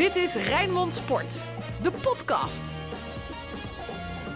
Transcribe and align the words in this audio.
Dit 0.00 0.16
is 0.16 0.34
Rijnmond 0.34 0.92
Sport, 0.92 1.44
de 1.82 1.90
podcast. 1.90 2.74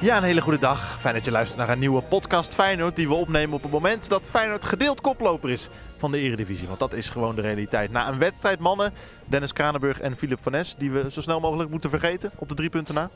Ja, 0.01 0.17
een 0.17 0.23
hele 0.23 0.41
goede 0.41 0.59
dag. 0.59 1.01
Fijn 1.01 1.15
dat 1.15 1.25
je 1.25 1.31
luistert 1.31 1.59
naar 1.59 1.69
een 1.69 1.79
nieuwe 1.79 2.03
podcast 2.03 2.55
Feyenoord 2.55 2.97
die 2.97 3.09
we 3.09 3.15
opnemen 3.15 3.55
op 3.55 3.63
het 3.63 3.73
moment 3.73 4.09
dat 4.09 4.29
Feyenoord 4.29 4.65
gedeeld 4.65 5.01
koploper 5.01 5.51
is 5.51 5.69
van 5.97 6.13
de 6.13 6.19
Eredivisie. 6.19 6.67
Want 6.67 6.79
dat 6.79 6.93
is 6.93 7.09
gewoon 7.09 7.35
de 7.35 7.41
realiteit. 7.41 7.91
Na 7.91 8.09
een 8.09 8.19
wedstrijd 8.19 8.59
mannen, 8.59 8.93
Dennis 9.27 9.53
Kranenburg 9.53 10.01
en 10.01 10.17
Philip 10.17 10.39
van 10.43 10.53
Nes, 10.53 10.75
die 10.79 10.91
we 10.91 11.11
zo 11.11 11.21
snel 11.21 11.41
mogelijk 11.41 11.71
moeten 11.71 11.91
vergeten 11.91 12.31
op 12.39 12.49
de 12.49 12.55
drie 12.55 12.71
punten 12.71 12.95
na. 12.95 13.11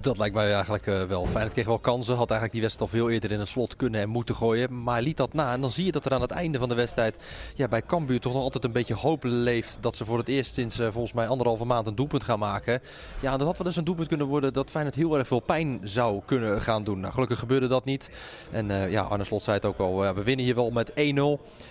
Dat 0.00 0.18
lijkt 0.18 0.34
mij 0.34 0.52
eigenlijk 0.52 0.86
uh, 0.86 1.02
wel. 1.02 1.26
Feyenoord 1.26 1.52
kreeg 1.52 1.66
wel 1.66 1.78
kansen. 1.78 2.16
Had 2.16 2.30
eigenlijk 2.30 2.52
die 2.52 2.60
wedstrijd 2.60 2.92
al 2.92 2.98
veel 2.98 3.10
eerder 3.10 3.30
in 3.30 3.40
een 3.40 3.46
slot 3.46 3.76
kunnen 3.76 4.00
en 4.00 4.08
moeten 4.08 4.34
gooien. 4.34 4.82
Maar 4.82 5.02
liet 5.02 5.16
dat 5.16 5.32
na. 5.32 5.52
En 5.52 5.60
dan 5.60 5.70
zie 5.70 5.84
je 5.84 5.92
dat 5.92 6.04
er 6.04 6.12
aan 6.12 6.20
het 6.20 6.30
einde 6.30 6.58
van 6.58 6.68
de 6.68 6.74
wedstrijd 6.74 7.16
ja, 7.54 7.68
bij 7.68 7.82
Cambuur 7.82 8.20
toch 8.20 8.32
nog 8.32 8.42
altijd 8.42 8.64
een 8.64 8.72
beetje 8.72 8.94
hoop 8.94 9.24
leeft. 9.24 9.78
Dat 9.80 9.96
ze 9.96 10.04
voor 10.04 10.18
het 10.18 10.28
eerst 10.28 10.54
sinds 10.54 10.80
uh, 10.80 10.88
volgens 10.90 11.12
mij 11.12 11.28
anderhalve 11.28 11.64
maand 11.64 11.86
een 11.86 11.94
doelpunt 11.94 12.24
gaan 12.24 12.38
maken. 12.38 12.80
Ja, 13.20 13.36
dat 13.36 13.46
had 13.46 13.58
wel 13.58 13.66
eens 13.66 13.76
een 13.76 13.84
doelpunt 13.84 14.08
kunnen 14.08 14.26
worden 14.26 14.52
dat 14.52 14.70
Feyenoord 14.70 14.96
heel 14.96 15.18
erg 15.18 15.26
veel 15.26 15.40
pijn 15.40 15.80
zou 15.82 16.22
kunnen 16.24 16.62
gaan 16.62 16.84
doen. 16.84 17.00
Nou, 17.00 17.12
gelukkig 17.12 17.38
gebeurde 17.38 17.66
dat 17.66 17.84
niet. 17.84 18.10
En 18.50 18.70
uh, 18.70 18.90
ja, 18.90 19.02
Arne 19.02 19.24
Slot 19.24 19.42
zei 19.42 19.56
het 19.56 19.64
ook 19.64 19.78
al. 19.78 20.14
we 20.14 20.22
winnen 20.22 20.44
hier 20.44 20.54
wel 20.54 20.70
met 20.70 20.90
1-0. 20.90 20.94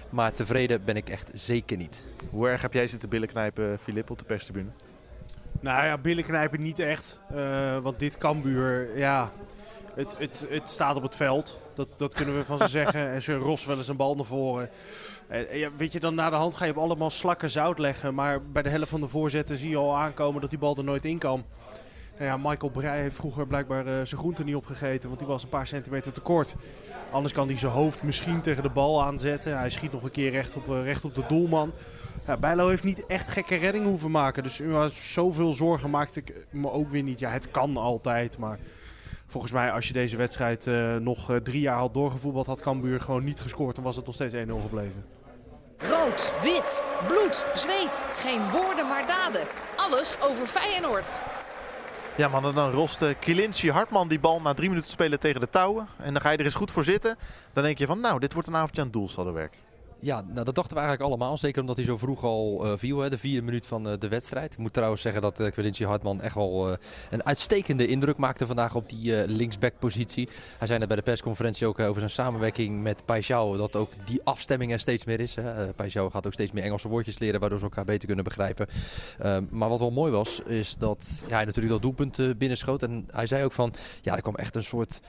Maar 0.09 0.33
tevreden 0.33 0.85
ben 0.85 0.95
ik 0.95 1.09
echt 1.09 1.29
zeker 1.33 1.77
niet. 1.77 2.05
Hoe 2.29 2.47
erg 2.47 2.61
heb 2.61 2.73
jij 2.73 2.87
zitten 2.87 3.09
billen 3.09 3.27
knijpen, 3.27 3.79
Filip, 3.79 4.09
op 4.09 4.19
de 4.19 4.25
perstribune? 4.25 4.69
Nou 5.59 5.85
ja, 5.85 5.97
billen 5.97 6.23
knijpen 6.23 6.61
niet 6.61 6.79
echt. 6.79 7.19
Uh, 7.35 7.77
want 7.77 7.99
dit 7.99 8.17
Cambuur, 8.17 8.97
ja, 8.97 9.31
het, 9.93 10.15
het, 10.17 10.45
het 10.49 10.69
staat 10.69 10.95
op 10.95 11.03
het 11.03 11.15
veld. 11.15 11.59
Dat, 11.73 11.95
dat 11.97 12.13
kunnen 12.13 12.37
we 12.37 12.43
van 12.43 12.57
ze 12.57 12.67
zeggen. 12.67 13.09
En 13.09 13.21
ze 13.21 13.35
ros 13.35 13.65
wel 13.65 13.77
eens 13.77 13.87
een 13.87 13.95
bal 13.95 14.15
naar 14.15 14.25
voren. 14.25 14.69
Uh, 15.31 15.55
ja, 15.55 15.69
weet 15.77 15.91
je, 15.91 15.99
dan 15.99 16.15
na 16.15 16.29
de 16.29 16.35
hand 16.35 16.55
ga 16.55 16.65
je 16.65 16.71
op 16.71 16.77
allemaal 16.77 17.09
slakken 17.09 17.49
zout 17.49 17.79
leggen. 17.79 18.13
Maar 18.13 18.41
bij 18.41 18.61
de 18.61 18.69
helft 18.69 18.89
van 18.89 19.01
de 19.01 19.07
voorzetten 19.07 19.57
zie 19.57 19.69
je 19.69 19.77
al 19.77 19.95
aankomen 19.95 20.41
dat 20.41 20.49
die 20.49 20.59
bal 20.59 20.77
er 20.77 20.83
nooit 20.83 21.05
in 21.05 21.17
kan. 21.17 21.45
Nou 22.17 22.29
ja, 22.29 22.37
Michael 22.49 22.71
Breij 22.71 23.01
heeft 23.01 23.15
vroeger 23.15 23.47
blijkbaar 23.47 23.87
uh, 23.87 23.93
zijn 23.93 24.19
groente 24.19 24.43
niet 24.43 24.55
opgegeten, 24.55 25.07
want 25.07 25.19
die 25.19 25.27
was 25.27 25.43
een 25.43 25.49
paar 25.49 25.67
centimeter 25.67 26.11
te 26.11 26.21
kort. 26.21 26.55
Anders 27.11 27.33
kan 27.33 27.47
hij 27.47 27.57
zijn 27.57 27.71
hoofd 27.71 28.03
misschien 28.03 28.41
tegen 28.41 28.63
de 28.63 28.69
bal 28.69 29.03
aanzetten. 29.03 29.57
Hij 29.57 29.69
schiet 29.69 29.91
nog 29.91 30.03
een 30.03 30.11
keer 30.11 30.31
recht 30.31 30.55
op, 30.55 30.67
uh, 30.67 30.83
recht 30.83 31.05
op 31.05 31.15
de 31.15 31.23
doelman. 31.27 31.71
Ja, 32.27 32.37
Bijlo 32.37 32.69
heeft 32.69 32.83
niet 32.83 33.05
echt 33.05 33.31
gekke 33.31 33.55
redding 33.55 33.85
hoeven 33.85 34.11
maken. 34.11 34.43
Dus 34.43 34.59
uh, 34.59 34.85
zoveel 34.85 35.53
zorgen 35.53 35.89
maakte 35.89 36.19
ik 36.19 36.33
me 36.49 36.71
ook 36.71 36.89
weer 36.89 37.03
niet. 37.03 37.19
Ja, 37.19 37.29
het 37.29 37.51
kan 37.51 37.77
altijd, 37.77 38.37
maar 38.37 38.59
volgens 39.27 39.51
mij 39.51 39.71
als 39.71 39.87
je 39.87 39.93
deze 39.93 40.17
wedstrijd 40.17 40.65
nog 40.99 41.31
drie 41.43 41.61
jaar 41.61 41.77
had 41.77 41.93
doorgevoetbald, 41.93 42.45
had 42.45 42.61
Cambuur 42.61 43.01
gewoon 43.01 43.23
niet 43.23 43.39
gescoord. 43.39 43.75
Dan 43.75 43.83
was 43.83 43.95
het 43.95 44.05
nog 44.05 44.15
steeds 44.15 44.33
1-0 44.33 44.37
gebleven. 44.61 45.05
Rood, 45.77 46.33
wit, 46.41 46.83
bloed, 47.07 47.45
zweet. 47.53 48.05
Geen 48.15 48.49
woorden 48.51 48.87
maar 48.87 49.07
daden. 49.07 49.41
Alles 49.75 50.17
over 50.21 50.45
Feyenoord. 50.45 51.19
Ja 52.17 52.27
man, 52.27 52.55
dan 52.55 52.71
rost 52.71 53.01
uh, 53.01 53.09
Kilinci 53.19 53.71
Hartman 53.71 54.07
die 54.07 54.19
bal 54.19 54.41
na 54.41 54.53
drie 54.53 54.69
minuten 54.69 54.89
spelen 54.89 55.19
tegen 55.19 55.39
de 55.39 55.49
touwen. 55.49 55.87
En 55.97 56.13
dan 56.13 56.21
ga 56.21 56.29
je 56.29 56.37
er 56.37 56.45
eens 56.45 56.53
goed 56.53 56.71
voor 56.71 56.83
zitten. 56.83 57.17
Dan 57.53 57.63
denk 57.63 57.77
je 57.77 57.85
van 57.85 57.99
nou, 57.99 58.19
dit 58.19 58.33
wordt 58.33 58.47
een 58.47 58.55
avondje 58.55 58.81
aan 58.81 58.91
doelsaldowerk. 58.91 59.53
Ja, 59.99 60.21
nou, 60.21 60.45
dat 60.45 60.55
dachten 60.55 60.73
we 60.73 60.81
eigenlijk 60.81 61.09
allemaal. 61.09 61.37
Zeker 61.37 61.61
omdat 61.61 61.75
hij 61.75 61.85
zo 61.85 61.97
vroeg 61.97 62.23
al 62.23 62.65
uh, 62.65 62.71
viel, 62.75 62.99
hè, 62.99 63.09
de 63.09 63.17
vierde 63.17 63.41
minuut 63.41 63.65
van 63.65 63.89
uh, 63.89 63.93
de 63.99 64.07
wedstrijd. 64.07 64.53
Ik 64.53 64.57
moet 64.57 64.73
trouwens 64.73 65.01
zeggen 65.01 65.21
dat 65.21 65.39
uh, 65.39 65.87
Hartman 65.87 66.21
echt 66.21 66.35
wel 66.35 66.77
een 67.09 67.25
uitstekende 67.25 67.87
indruk 67.87 68.17
maakte 68.17 68.45
vandaag 68.45 68.75
op 68.75 68.89
die 68.89 69.27
linksback-positie. 69.27 70.29
Hij 70.57 70.67
zei 70.67 70.79
net 70.79 70.87
bij 70.87 70.97
de 70.97 71.03
persconferentie 71.03 71.67
ook 71.67 71.79
over 71.79 71.99
zijn 71.99 72.11
samenwerking 72.11 72.81
met 72.81 73.01
Paixão 73.01 73.57
dat 73.57 73.75
ook 73.75 73.91
die 74.05 74.21
afstemming 74.23 74.71
er 74.71 74.79
steeds 74.79 75.05
meer 75.05 75.19
is. 75.19 75.35
Hè. 75.35 75.73
Gaat 75.87 76.25
ook 76.25 76.33
steeds 76.33 76.51
meer 76.51 76.63
Engelse 76.63 76.87
woordjes 76.87 77.19
leren, 77.19 77.39
waardoor 77.39 77.59
ze 77.59 77.63
elkaar 77.63 77.85
beter 77.85 78.05
kunnen 78.05 78.23
begrijpen. 78.25 78.67
Ehm, 79.19 79.43
maar 79.49 79.69
wat 79.69 79.79
wel 79.79 79.91
mooi 79.91 80.11
was, 80.11 80.41
is 80.45 80.75
dat 80.75 81.23
ja, 81.27 81.35
hij 81.35 81.45
natuurlijk 81.45 81.73
dat 81.73 81.81
doelpunt 81.81 82.37
binnenschoot. 82.37 82.83
En 82.83 83.07
hij 83.11 83.27
zei 83.27 83.43
ook 83.43 83.53
van, 83.53 83.73
ja, 84.01 84.15
er 84.15 84.21
kwam 84.21 84.35
echt 84.35 84.55
een 84.55 84.63
soort 84.63 85.01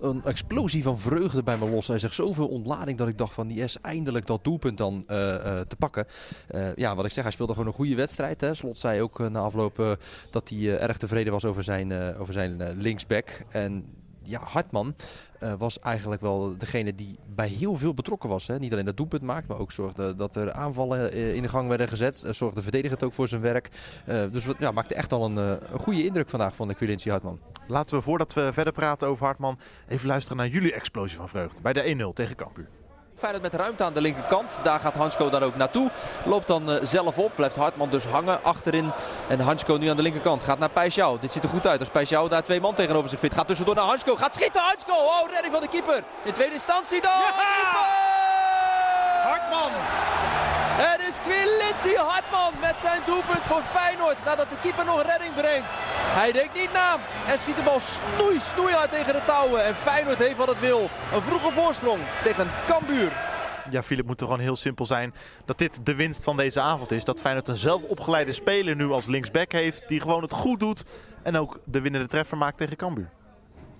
een, 0.00 0.22
explosie 0.24 0.82
van 0.82 0.98
vreugde 0.98 1.42
bij 1.42 1.56
me 1.56 1.70
los. 1.70 1.86
Hij 1.86 1.98
zegt 1.98 2.14
zoveel 2.14 2.48
ontlading 2.48 2.98
dat 2.98 3.08
ik 3.08 3.18
dacht 3.18 3.34
van 3.34 3.46
die 3.46 3.62
is 3.62 3.80
eindelijk 3.80 4.26
dat 4.26 4.44
doelpunt 4.44 4.78
dan 4.78 5.04
uh, 5.10 5.16
uh, 5.18 5.60
te 5.60 5.76
pakken. 5.78 6.06
Uh, 6.50 6.74
ja, 6.74 6.94
wat 6.94 7.04
ik 7.04 7.12
zeg, 7.12 7.22
hij 7.22 7.32
speelde 7.32 7.52
gewoon 7.52 7.68
een 7.68 7.74
goede 7.74 7.94
wedstrijd. 7.94 8.40
Hè. 8.40 8.54
Slot 8.54 8.78
zei 8.78 9.00
ook 9.00 9.18
na 9.30 9.40
afloop 9.40 9.98
dat 10.30 10.48
hij 10.48 10.78
erg 10.78 10.96
tevreden 10.96 11.32
was 11.32 11.44
over 11.44 11.64
zijn, 11.64 12.16
over 12.16 12.32
zijn 12.32 12.72
linksback. 12.76 13.44
En 13.48 13.84
ja, 14.22 14.40
Hartman 14.44 14.94
uh, 15.42 15.52
was 15.58 15.78
eigenlijk 15.78 16.22
wel 16.22 16.54
degene 16.58 16.94
die 16.94 17.18
bij 17.34 17.48
heel 17.48 17.76
veel 17.76 17.94
betrokken 17.94 18.28
was. 18.28 18.46
Hè. 18.46 18.58
Niet 18.58 18.72
alleen 18.72 18.84
dat 18.84 18.96
doelpunt 18.96 19.22
maakt, 19.22 19.48
maar 19.48 19.58
ook 19.58 19.72
zorgde 19.72 20.14
dat 20.14 20.36
er 20.36 20.52
aanvallen 20.52 21.16
uh, 21.16 21.34
in 21.34 21.42
de 21.42 21.48
gang 21.48 21.68
werden 21.68 21.88
gezet. 21.88 22.22
Uh, 22.26 22.32
zorgde 22.32 22.56
de 22.56 22.62
verdediger 22.62 23.04
ook 23.04 23.12
voor 23.12 23.28
zijn 23.28 23.40
werk. 23.40 23.68
dus 24.04 24.46
ja, 24.58 24.70
maakte 24.70 24.94
echt 24.94 25.12
al 25.12 25.24
een, 25.24 25.36
een, 25.36 25.78
goede 25.78 26.04
indruk 26.04 26.28
vandaag 26.28 26.56
van 26.56 26.68
de 26.68 26.74
Quilinci 26.74 27.10
Hartman. 27.10 27.40
Laten 27.66 27.96
we 27.96 28.02
voordat 28.02 28.32
we 28.32 28.52
verder 28.52 28.72
praten 28.72 29.08
over 29.08 29.24
Hartman 29.24 29.58
even 29.88 30.06
luisteren 30.06 30.36
naar 30.36 30.48
jullie 30.48 30.74
explosie 30.74 31.16
van 31.16 31.28
vreugde 31.28 31.60
bij 31.60 31.72
de 31.72 32.10
1-0 32.10 32.14
tegen 32.14 32.36
Cambuur. 32.36 32.81
Feyenoord 33.22 33.52
met 33.52 33.60
ruimte 33.60 33.84
aan 33.84 33.92
de 33.92 34.00
linkerkant. 34.00 34.58
Daar 34.62 34.80
gaat 34.80 34.94
Hansko 34.94 35.30
dan 35.30 35.42
ook 35.42 35.56
naartoe. 35.56 35.90
Loopt 36.24 36.46
dan 36.46 36.70
uh, 36.70 36.76
zelf 36.82 37.18
op. 37.18 37.32
Blijft 37.34 37.56
Hartman 37.56 37.90
dus 37.90 38.04
hangen 38.04 38.44
achterin. 38.44 38.92
En 39.28 39.40
Hansko 39.40 39.76
nu 39.76 39.88
aan 39.88 39.96
de 39.96 40.02
linkerkant. 40.02 40.42
Gaat 40.44 40.58
naar 40.58 40.70
Peixau. 40.70 41.18
Dit 41.20 41.32
ziet 41.32 41.42
er 41.42 41.48
goed 41.48 41.66
uit 41.66 41.80
als 41.80 41.88
Peixau 41.88 42.28
daar 42.28 42.42
twee 42.42 42.60
man 42.60 42.74
tegenover 42.74 43.10
zich 43.10 43.18
fit. 43.18 43.34
Gaat 43.34 43.46
tussendoor 43.46 43.74
naar 43.74 43.84
Hansko. 43.84 44.16
Gaat 44.16 44.34
schieten 44.34 44.60
Hansko. 44.60 44.92
Oh, 44.92 45.30
redding 45.30 45.52
van 45.52 45.62
de 45.62 45.68
keeper. 45.68 46.02
In 46.24 46.32
tweede 46.32 46.54
instantie 46.54 47.00
dan. 47.00 47.10
Ja! 47.10 47.32
Hartman. 49.28 49.70
Het 50.84 51.00
is 51.00 51.11
Quilinci 51.26 51.96
Hartman 51.96 52.52
met 52.60 52.76
zijn 52.80 53.02
doelpunt 53.06 53.44
voor 53.50 53.62
Feyenoord. 53.62 54.24
Nadat 54.24 54.48
de 54.48 54.56
keeper 54.62 54.84
nog 54.84 55.02
redding 55.02 55.34
brengt. 55.34 55.70
Hij 56.20 56.32
denkt 56.32 56.54
niet 56.54 56.72
na. 56.72 56.98
En 57.26 57.38
schiet 57.38 57.56
de 57.56 57.62
bal 57.62 57.80
snoei, 57.80 58.40
snoeihard 58.40 58.90
tegen 58.90 59.12
de 59.12 59.22
touwen. 59.24 59.64
En 59.64 59.74
Feyenoord 59.74 60.18
heeft 60.18 60.36
wat 60.36 60.48
het 60.48 60.60
wil. 60.60 60.90
Een 61.14 61.22
vroege 61.22 61.52
voorsprong 61.52 62.00
tegen 62.22 62.50
Cambuur. 62.66 63.12
Ja, 63.70 63.82
Filip, 63.82 64.06
moet 64.06 64.20
er 64.20 64.26
gewoon 64.26 64.42
heel 64.42 64.56
simpel 64.56 64.86
zijn 64.86 65.14
dat 65.44 65.58
dit 65.58 65.86
de 65.86 65.94
winst 65.94 66.24
van 66.24 66.36
deze 66.36 66.60
avond 66.60 66.90
is. 66.90 67.04
Dat 67.04 67.20
Feyenoord 67.20 67.48
een 67.48 67.56
zelfopgeleide 67.56 68.32
speler 68.32 68.76
nu 68.76 68.90
als 68.90 69.06
linksback 69.06 69.52
heeft. 69.52 69.88
Die 69.88 70.00
gewoon 70.00 70.22
het 70.22 70.32
goed 70.32 70.60
doet. 70.60 70.84
En 71.22 71.36
ook 71.36 71.60
de 71.64 71.80
winnende 71.80 72.06
treffer 72.06 72.36
maakt 72.36 72.58
tegen 72.58 72.76
Cambuur. 72.76 73.10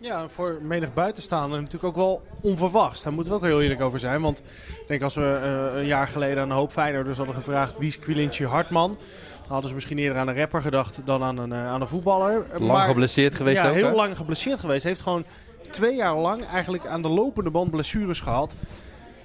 Ja, 0.03 0.29
voor 0.29 0.59
menig 0.63 0.95
buitenstaander 0.95 1.59
natuurlijk 1.59 1.85
ook 1.85 1.97
wel 1.97 2.23
onverwachts. 2.41 3.03
Daar 3.03 3.13
moeten 3.13 3.33
we 3.33 3.39
ook 3.39 3.45
heel 3.45 3.63
eerlijk 3.63 3.81
over 3.81 3.99
zijn. 3.99 4.21
Want 4.21 4.39
ik 4.81 4.85
denk 4.87 5.03
als 5.03 5.15
we 5.15 5.41
uh, 5.73 5.81
een 5.81 5.87
jaar 5.87 6.09
geleden 6.09 6.43
aan 6.43 6.51
een 6.51 6.57
hoop 6.57 6.73
Feyenoorders 6.73 7.17
hadden 7.17 7.35
gevraagd... 7.35 7.79
wie 7.79 7.89
is 7.89 7.99
Quilinci 7.99 8.47
Hartman? 8.47 8.89
Dan 9.41 9.49
hadden 9.49 9.69
ze 9.69 9.75
misschien 9.75 9.99
eerder 9.99 10.19
aan 10.19 10.29
een 10.29 10.37
rapper 10.37 10.63
gedacht 10.63 11.01
dan 11.05 11.23
aan 11.23 11.39
een, 11.39 11.51
uh, 11.51 11.67
aan 11.67 11.81
een 11.81 11.89
voetballer. 11.89 12.47
Lang 12.51 12.67
maar, 12.67 12.87
geblesseerd 12.87 13.35
geweest 13.35 13.63
ja, 13.63 13.69
ook, 13.69 13.75
heel 13.75 13.87
hè? 13.87 13.95
lang 13.95 14.17
geblesseerd 14.17 14.61
geweest. 14.61 14.85
Heeft 14.85 15.01
gewoon 15.01 15.25
twee 15.71 15.97
jaar 15.97 16.17
lang 16.17 16.45
eigenlijk 16.45 16.87
aan 16.87 17.03
de 17.03 17.09
lopende 17.09 17.51
band 17.51 17.71
blessures 17.71 18.21
gehad. 18.21 18.55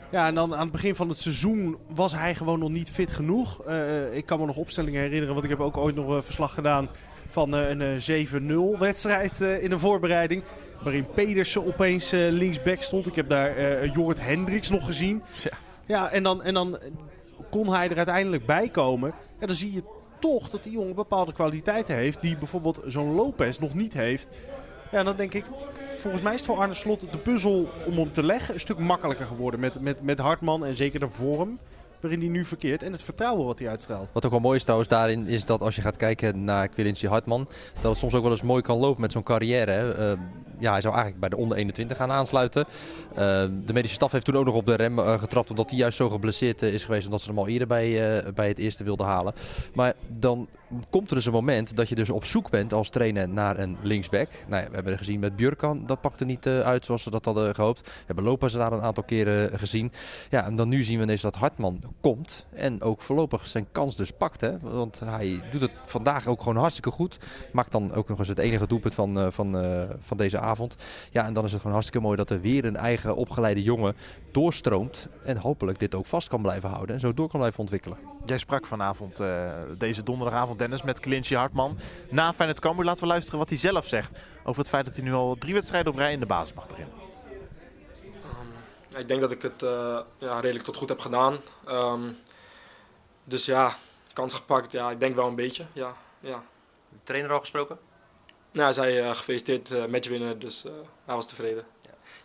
Ja, 0.09 0.27
en 0.27 0.35
dan 0.35 0.53
aan 0.53 0.61
het 0.61 0.71
begin 0.71 0.95
van 0.95 1.09
het 1.09 1.17
seizoen 1.17 1.77
was 1.87 2.13
hij 2.13 2.35
gewoon 2.35 2.59
nog 2.59 2.69
niet 2.69 2.89
fit 2.89 3.11
genoeg. 3.11 3.61
Uh, 3.67 4.15
ik 4.15 4.25
kan 4.25 4.39
me 4.39 4.45
nog 4.45 4.57
opstellingen 4.57 5.01
herinneren, 5.01 5.33
want 5.33 5.43
ik 5.43 5.49
heb 5.49 5.59
ook 5.59 5.77
ooit 5.77 5.95
nog 5.95 6.07
een 6.07 6.23
verslag 6.23 6.53
gedaan 6.53 6.89
van 7.29 7.55
uh, 7.55 7.69
een 7.69 8.75
7-0 8.75 8.79
wedstrijd 8.79 9.41
uh, 9.41 9.63
in 9.63 9.69
de 9.69 9.79
voorbereiding. 9.79 10.43
Waarin 10.83 11.05
Pedersen 11.13 11.65
opeens 11.65 12.11
linksback 12.11 12.81
stond. 12.81 13.07
Ik 13.07 13.15
heb 13.15 13.29
daar 13.29 13.85
Jorrit 13.85 14.21
Hendricks 14.21 14.69
nog 14.69 14.85
gezien. 14.85 15.23
Ja, 15.43 15.51
ja 15.85 16.11
en, 16.11 16.23
dan, 16.23 16.43
en 16.43 16.53
dan 16.53 16.77
kon 17.49 17.73
hij 17.73 17.89
er 17.89 17.97
uiteindelijk 17.97 18.45
bij 18.45 18.69
komen. 18.69 19.13
En 19.39 19.47
dan 19.47 19.55
zie 19.55 19.73
je 19.73 19.83
toch 20.19 20.49
dat 20.49 20.63
die 20.63 20.71
jongen 20.71 20.95
bepaalde 20.95 21.33
kwaliteiten 21.33 21.95
heeft. 21.95 22.21
Die 22.21 22.37
bijvoorbeeld 22.37 22.81
zo'n 22.85 23.15
Lopez 23.15 23.57
nog 23.57 23.73
niet 23.73 23.93
heeft. 23.93 24.27
Ja, 24.91 25.03
dan 25.03 25.15
denk 25.15 25.33
ik, 25.33 25.45
volgens 25.97 26.21
mij 26.21 26.33
is 26.33 26.39
het 26.39 26.49
voor 26.49 26.57
Arne 26.57 26.73
Slot 26.73 27.11
de 27.11 27.17
puzzel 27.17 27.69
om 27.85 27.97
hem 27.97 28.11
te 28.11 28.23
leggen 28.23 28.53
een 28.53 28.59
stuk 28.59 28.77
makkelijker 28.77 29.25
geworden. 29.25 29.59
Met, 29.59 29.81
met, 29.81 30.01
met 30.01 30.19
Hartman 30.19 30.65
en 30.65 30.75
zeker 30.75 30.99
de 30.99 31.09
vorm 31.09 31.59
waarin 31.99 32.19
hij 32.19 32.29
nu 32.29 32.45
verkeert. 32.45 32.83
En 32.83 32.91
het 32.91 33.01
vertrouwen 33.01 33.45
wat 33.45 33.59
hij 33.59 33.69
uitstraalt. 33.69 34.09
Wat 34.13 34.25
ook 34.25 34.31
wel 34.31 34.39
mooi 34.39 34.57
is 34.57 34.63
trouwens 34.63 34.89
daarin, 34.89 35.27
is 35.27 35.45
dat 35.45 35.61
als 35.61 35.75
je 35.75 35.81
gaat 35.81 35.95
kijken 35.95 36.43
naar 36.43 36.67
Quilinci 36.67 37.07
Hartman, 37.07 37.47
dat 37.81 37.91
het 37.91 37.97
soms 37.97 38.13
ook 38.13 38.21
wel 38.21 38.31
eens 38.31 38.41
mooi 38.41 38.61
kan 38.61 38.77
lopen 38.77 39.01
met 39.01 39.11
zo'n 39.11 39.23
carrière. 39.23 39.71
Hè. 39.71 40.11
Uh, 40.11 40.19
ja, 40.59 40.71
hij 40.71 40.81
zou 40.81 40.93
eigenlijk 40.93 41.19
bij 41.19 41.29
de 41.29 41.37
onder 41.37 41.57
21 41.57 41.97
gaan 41.97 42.11
aansluiten. 42.11 42.65
Uh, 43.09 43.15
de 43.65 43.73
medische 43.73 43.95
staf 43.95 44.11
heeft 44.11 44.25
toen 44.25 44.37
ook 44.37 44.45
nog 44.45 44.55
op 44.55 44.65
de 44.65 44.75
rem 44.75 44.99
uh, 44.99 45.19
getrapt, 45.19 45.49
omdat 45.49 45.69
hij 45.69 45.79
juist 45.79 45.97
zo 45.97 46.09
geblesseerd 46.09 46.61
is 46.61 46.83
geweest, 46.83 47.05
omdat 47.05 47.21
ze 47.21 47.29
hem 47.29 47.39
al 47.39 47.47
eerder 47.47 47.67
bij, 47.67 48.23
bij 48.35 48.47
het 48.47 48.57
eerste 48.57 48.83
wilden 48.83 49.05
halen. 49.05 49.33
Maar 49.73 49.93
dan 50.07 50.47
komt 50.89 51.09
er 51.09 51.15
dus 51.15 51.25
een 51.25 51.31
moment 51.31 51.75
dat 51.75 51.89
je 51.89 51.95
dus 51.95 52.09
op 52.09 52.25
zoek 52.25 52.49
bent 52.49 52.73
als 52.73 52.89
trainer 52.89 53.29
naar 53.29 53.59
een 53.59 53.77
linksback. 53.81 54.29
Nou 54.47 54.63
ja, 54.63 54.69
we 54.69 54.75
hebben 54.75 54.97
gezien 54.97 55.19
met 55.19 55.35
Björkan, 55.35 55.85
dat 55.85 56.01
pakte 56.01 56.25
niet 56.25 56.47
uit 56.47 56.85
zoals 56.85 57.03
ze 57.03 57.09
dat 57.09 57.25
hadden 57.25 57.55
gehoopt. 57.55 57.81
We 57.81 58.03
hebben 58.05 58.23
Lopez 58.23 58.53
daar 58.53 58.71
een 58.71 58.81
aantal 58.81 59.03
keren 59.03 59.59
gezien. 59.59 59.91
Ja, 60.29 60.45
en 60.45 60.55
dan 60.55 60.69
nu 60.69 60.83
zien 60.83 60.97
we 60.97 61.03
ineens 61.03 61.21
dat 61.21 61.35
Hartman 61.35 61.79
komt. 62.01 62.45
En 62.53 62.81
ook 62.81 63.01
voorlopig 63.01 63.47
zijn 63.47 63.67
kans 63.71 63.95
dus 63.95 64.11
pakt. 64.11 64.41
Hè? 64.41 64.59
Want 64.59 64.99
hij 64.99 65.41
doet 65.51 65.61
het 65.61 65.71
vandaag 65.85 66.27
ook 66.27 66.39
gewoon 66.39 66.57
hartstikke 66.57 66.91
goed. 66.91 67.17
Maakt 67.51 67.71
dan 67.71 67.93
ook 67.93 68.07
nog 68.07 68.19
eens 68.19 68.27
het 68.27 68.39
enige 68.39 68.67
doelpunt 68.67 68.95
van, 68.95 69.17
uh, 69.17 69.27
van, 69.29 69.65
uh, 69.65 69.83
van 69.99 70.17
deze 70.17 70.39
avond. 70.39 70.75
Ja, 71.11 71.25
en 71.25 71.33
dan 71.33 71.43
is 71.43 71.51
het 71.51 71.59
gewoon 71.59 71.75
hartstikke 71.75 72.05
mooi 72.05 72.17
dat 72.17 72.29
er 72.29 72.41
weer 72.41 72.65
een 72.65 72.75
eigen 72.75 73.15
opgeleide 73.15 73.63
jongen 73.63 73.95
doorstroomt. 74.31 75.07
En 75.23 75.37
hopelijk 75.37 75.79
dit 75.79 75.95
ook 75.95 76.05
vast 76.05 76.27
kan 76.27 76.41
blijven 76.41 76.69
houden. 76.69 76.95
En 76.95 77.01
zo 77.01 77.13
door 77.13 77.29
kan 77.29 77.39
blijven 77.39 77.59
ontwikkelen. 77.59 77.97
Jij 78.25 78.37
sprak 78.37 78.65
vanavond, 78.65 79.19
uh, 79.19 79.51
deze 79.77 80.03
donderdagavond, 80.03 80.59
Dennis, 80.59 80.81
met 80.81 80.99
Clintje 80.99 81.37
Hartman. 81.37 81.77
Na 82.09 82.33
Feyenoord 82.33 82.59
Cambuur 82.59 82.85
laten 82.85 83.01
we 83.01 83.07
luisteren 83.07 83.39
wat 83.39 83.49
hij 83.49 83.57
zelf 83.57 83.85
zegt. 83.85 84.17
Over 84.43 84.59
het 84.59 84.69
feit 84.69 84.85
dat 84.85 84.95
hij 84.95 85.03
nu 85.03 85.13
al 85.13 85.35
drie 85.39 85.53
wedstrijden 85.53 85.91
op 85.91 85.97
rij 85.97 86.13
in 86.13 86.19
de 86.19 86.25
basis 86.25 86.53
mag 86.53 86.67
beginnen. 86.67 87.06
Ik 88.97 89.07
denk 89.07 89.21
dat 89.21 89.31
ik 89.31 89.41
het 89.41 89.61
uh, 89.63 89.99
ja, 90.17 90.39
redelijk 90.39 90.65
tot 90.65 90.75
goed 90.75 90.89
heb 90.89 90.99
gedaan. 90.99 91.37
Um, 91.67 92.17
dus 93.23 93.45
ja, 93.45 93.75
kans 94.13 94.33
gepakt. 94.33 94.71
Ja, 94.71 94.91
ik 94.91 94.99
denk 94.99 95.15
wel 95.15 95.27
een 95.27 95.35
beetje. 95.35 95.65
Ja, 95.73 95.95
ja. 96.19 96.43
De 96.89 96.97
trainer 97.03 97.31
al 97.31 97.39
gesproken? 97.39 97.79
Nou, 98.51 98.63
hij 98.63 98.73
zei 98.73 99.01
uh, 99.01 99.15
gefeliciteerd 99.15 99.69
uh, 99.69 99.85
match 99.85 100.07
winnen, 100.07 100.39
dus 100.39 100.63
hij 101.05 101.15
was 101.15 101.27
tevreden. 101.27 101.65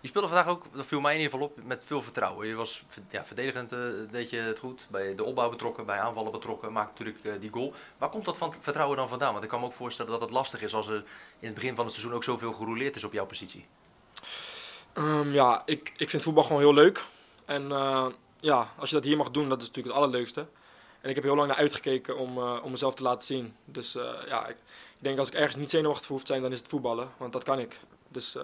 Je 0.01 0.09
speelde 0.09 0.29
vandaag 0.29 0.47
ook, 0.47 0.65
dat 0.73 0.87
viel 0.87 1.01
mij 1.01 1.15
in 1.15 1.21
ieder 1.21 1.33
geval 1.33 1.49
op, 1.49 1.65
met 1.65 1.85
veel 1.85 2.03
vertrouwen. 2.03 2.47
Je 2.47 2.55
was 2.55 2.85
ja, 3.09 3.25
verdedigend, 3.25 3.75
deed 4.11 4.31
je 4.31 4.37
het 4.37 4.59
goed. 4.59 4.87
Bij 4.91 5.15
de 5.15 5.25
opbouw 5.25 5.51
betrokken, 5.51 5.87
bij 5.87 5.99
aanvallen 5.99 6.33
betrokken. 6.33 6.73
Maakte 6.73 7.03
natuurlijk 7.03 7.41
die 7.41 7.51
goal. 7.53 7.75
Waar 7.99 8.09
komt 8.09 8.25
dat 8.25 8.37
van 8.37 8.55
vertrouwen 8.61 8.97
dan 8.97 9.09
vandaan? 9.09 9.33
Want 9.33 9.45
ik 9.45 9.51
kan 9.51 9.61
me 9.61 9.67
ook 9.67 9.73
voorstellen 9.73 10.11
dat 10.11 10.21
het 10.21 10.31
lastig 10.31 10.63
is 10.63 10.75
als 10.75 10.89
er 10.89 11.05
in 11.39 11.47
het 11.47 11.55
begin 11.55 11.75
van 11.75 11.85
het 11.85 11.95
seizoen 11.95 12.15
ook 12.15 12.25
zoveel 12.25 12.53
gerouleerd 12.53 12.97
is 12.97 13.05
op 13.05 13.13
jouw 13.13 13.27
positie. 13.27 13.67
Um, 14.99 15.33
ja, 15.33 15.63
ik, 15.65 15.93
ik 15.97 16.11
vind 16.11 16.23
voetbal 16.23 16.45
gewoon 16.45 16.63
heel 16.63 16.75
leuk. 16.75 17.05
En 17.45 17.63
uh, 17.63 18.07
ja, 18.41 18.69
als 18.79 18.89
je 18.89 18.95
dat 18.95 19.05
hier 19.05 19.17
mag 19.17 19.31
doen, 19.31 19.49
dat 19.49 19.61
is 19.61 19.67
natuurlijk 19.67 19.95
het 19.95 20.05
allerleukste. 20.05 20.47
En 21.01 21.09
ik 21.09 21.15
heb 21.15 21.25
heel 21.25 21.37
lang 21.37 21.49
naar 21.49 21.57
uitgekeken 21.57 22.19
om, 22.19 22.39
om 22.39 22.71
mezelf 22.71 22.95
te 22.95 23.03
laten 23.03 23.27
zien. 23.27 23.55
Dus 23.65 23.93
ja, 24.27 24.47
ik, 24.47 24.57
ik, 24.57 24.99
denk 24.99 25.19
als 25.19 25.29
ik 25.29 25.35
ergens 25.35 25.57
niet 25.57 25.71
zenuwachtig 25.71 26.07
voor 26.07 26.17
hoef 26.17 26.25
te 26.25 26.33
zijn, 26.33 26.43
dan 26.43 26.53
is 26.53 26.59
het 26.59 26.69
voetballen. 26.69 27.09
Want 27.17 27.33
dat 27.33 27.43
kan 27.43 27.59
ik. 27.59 27.81
Dus 28.09 28.37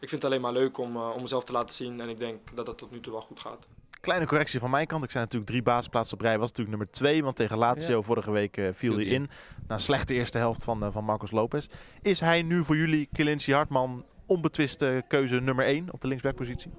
ik 0.00 0.08
vind 0.08 0.22
het 0.22 0.24
alleen 0.24 0.40
maar 0.40 0.52
leuk 0.52 0.78
om, 0.78 0.96
uh, 0.96 1.10
om 1.14 1.22
mezelf 1.22 1.44
te 1.44 1.52
laten 1.52 1.74
zien. 1.74 2.00
En 2.00 2.08
ik 2.08 2.18
denk 2.18 2.40
dat 2.54 2.66
dat 2.66 2.78
tot 2.78 2.90
nu 2.90 3.00
toe 3.00 3.12
wel 3.12 3.20
goed 3.20 3.40
gaat. 3.40 3.66
Kleine 4.00 4.26
correctie 4.26 4.60
van 4.60 4.70
mijn 4.70 4.86
kant. 4.86 5.04
Ik 5.04 5.10
zei 5.10 5.24
natuurlijk 5.24 5.50
drie 5.50 5.62
basisplaatsen 5.62 6.16
op 6.16 6.22
rij. 6.22 6.38
Was 6.38 6.48
natuurlijk 6.48 6.76
nummer 6.76 6.94
twee. 6.94 7.24
Want 7.24 7.36
tegen 7.36 7.58
Lazio 7.58 7.96
ja. 7.96 8.02
vorige 8.02 8.30
week 8.30 8.56
uh, 8.56 8.68
viel 8.72 8.94
hij 8.94 9.04
in. 9.04 9.30
Na 9.66 9.74
een 9.74 9.80
slechte 9.80 10.14
eerste 10.14 10.38
helft 10.38 10.64
van, 10.64 10.84
uh, 10.84 10.88
van 10.92 11.04
Marcos 11.04 11.30
Lopez. 11.30 11.66
Is 12.02 12.20
hij 12.20 12.42
nu 12.42 12.64
voor 12.64 12.76
jullie, 12.76 13.08
Kilinci 13.12 13.54
Hartman, 13.54 14.04
onbetwiste 14.28 15.04
keuze 15.08 15.40
nummer 15.40 15.64
één 15.64 15.92
op 15.92 16.00
de 16.00 16.08
linksbackpositie? 16.08 16.70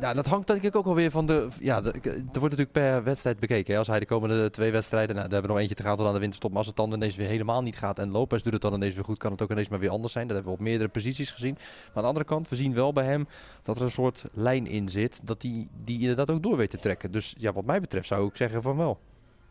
Ja, 0.00 0.14
dat 0.14 0.26
hangt 0.26 0.46
denk 0.46 0.62
ik 0.62 0.76
ook 0.76 0.86
alweer 0.86 1.10
van 1.10 1.26
de. 1.26 1.48
Ja, 1.60 1.80
de, 1.80 1.90
er 2.02 2.12
wordt 2.12 2.32
natuurlijk 2.32 2.72
per 2.72 3.04
wedstrijd 3.04 3.38
bekeken. 3.38 3.72
Hè. 3.72 3.78
Als 3.78 3.88
hij 3.88 3.98
de 3.98 4.06
komende 4.06 4.50
twee 4.50 4.70
wedstrijden. 4.72 5.14
Nou, 5.14 5.28
daar 5.28 5.32
hebben 5.32 5.50
we 5.50 5.56
nog 5.56 5.58
eentje 5.58 5.82
te 5.82 5.88
gaan 5.88 5.96
tot 5.96 6.06
aan 6.06 6.12
de 6.12 6.18
winterstop. 6.18 6.50
Maar 6.50 6.58
als 6.58 6.66
het 6.66 6.76
dan 6.76 6.92
ineens 6.92 7.16
weer 7.16 7.28
helemaal 7.28 7.62
niet 7.62 7.76
gaat. 7.76 7.98
En 7.98 8.10
Lopez 8.10 8.42
doet 8.42 8.52
het 8.52 8.62
dan 8.62 8.74
ineens 8.74 8.94
weer 8.94 9.04
goed. 9.04 9.18
Kan 9.18 9.32
het 9.32 9.42
ook 9.42 9.50
ineens 9.50 9.68
maar 9.68 9.78
weer 9.78 9.90
anders 9.90 10.12
zijn. 10.12 10.26
Dat 10.26 10.36
hebben 10.36 10.54
we 10.54 10.58
op 10.58 10.64
meerdere 10.64 10.90
posities 10.90 11.30
gezien. 11.30 11.54
Maar 11.54 11.92
aan 11.94 12.02
de 12.02 12.08
andere 12.08 12.24
kant, 12.24 12.48
we 12.48 12.56
zien 12.56 12.74
wel 12.74 12.92
bij 12.92 13.04
hem 13.04 13.28
dat 13.62 13.76
er 13.76 13.82
een 13.82 13.90
soort 13.90 14.24
lijn 14.32 14.66
in 14.66 14.88
zit. 14.88 15.26
Dat 15.26 15.40
die, 15.40 15.68
die 15.84 16.00
inderdaad 16.00 16.30
ook 16.30 16.42
door 16.42 16.56
weet 16.56 16.70
te 16.70 16.78
trekken. 16.78 17.12
Dus 17.12 17.34
ja, 17.38 17.52
wat 17.52 17.64
mij 17.64 17.80
betreft 17.80 18.06
zou 18.06 18.28
ik 18.28 18.36
zeggen 18.36 18.62
van 18.62 18.76
wel. 18.76 18.98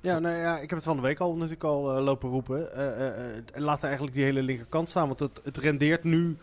Ja, 0.02 0.20
nou 0.20 0.36
ja, 0.36 0.56
ik 0.56 0.70
heb 0.70 0.78
het 0.78 0.84
van 0.84 0.96
de 0.96 1.02
week 1.02 1.20
al 1.20 1.34
natuurlijk 1.34 1.64
al 1.64 1.98
uh, 1.98 2.04
lopen 2.04 2.30
roepen. 2.30 2.70
Uh, 2.78 3.08
uh, 3.08 3.64
laat 3.64 3.84
eigenlijk 3.84 4.16
die 4.16 4.24
hele 4.24 4.42
linkerkant 4.44 4.90
staan. 4.90 5.08
Want 5.08 5.20
het, 5.20 5.42
het 5.44 5.58
rendeert 5.58 6.04
nu. 6.04 6.38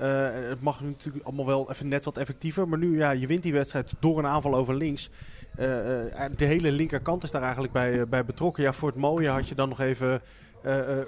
Uh, 0.00 0.28
het 0.48 0.60
mag 0.60 0.80
natuurlijk 0.80 1.24
allemaal 1.24 1.46
wel 1.46 1.70
even 1.70 1.88
net 1.88 2.04
wat 2.04 2.16
effectiever. 2.16 2.68
Maar 2.68 2.78
nu, 2.78 2.96
ja, 2.98 3.10
je 3.10 3.26
wint 3.26 3.42
die 3.42 3.52
wedstrijd 3.52 3.92
door 4.00 4.18
een 4.18 4.26
aanval 4.26 4.54
over 4.54 4.74
links. 4.74 5.10
Uh, 5.58 5.66
uh, 5.66 6.24
de 6.36 6.44
hele 6.44 6.72
linkerkant 6.72 7.22
is 7.22 7.30
daar 7.30 7.42
eigenlijk 7.42 7.72
bij, 7.72 8.08
bij 8.08 8.24
betrokken. 8.24 8.62
Ja, 8.62 8.72
voor 8.72 8.88
het 8.88 8.98
mooie 8.98 9.28
had 9.28 9.48
je 9.48 9.54
dan 9.54 9.68
nog 9.68 9.80
even 9.80 10.22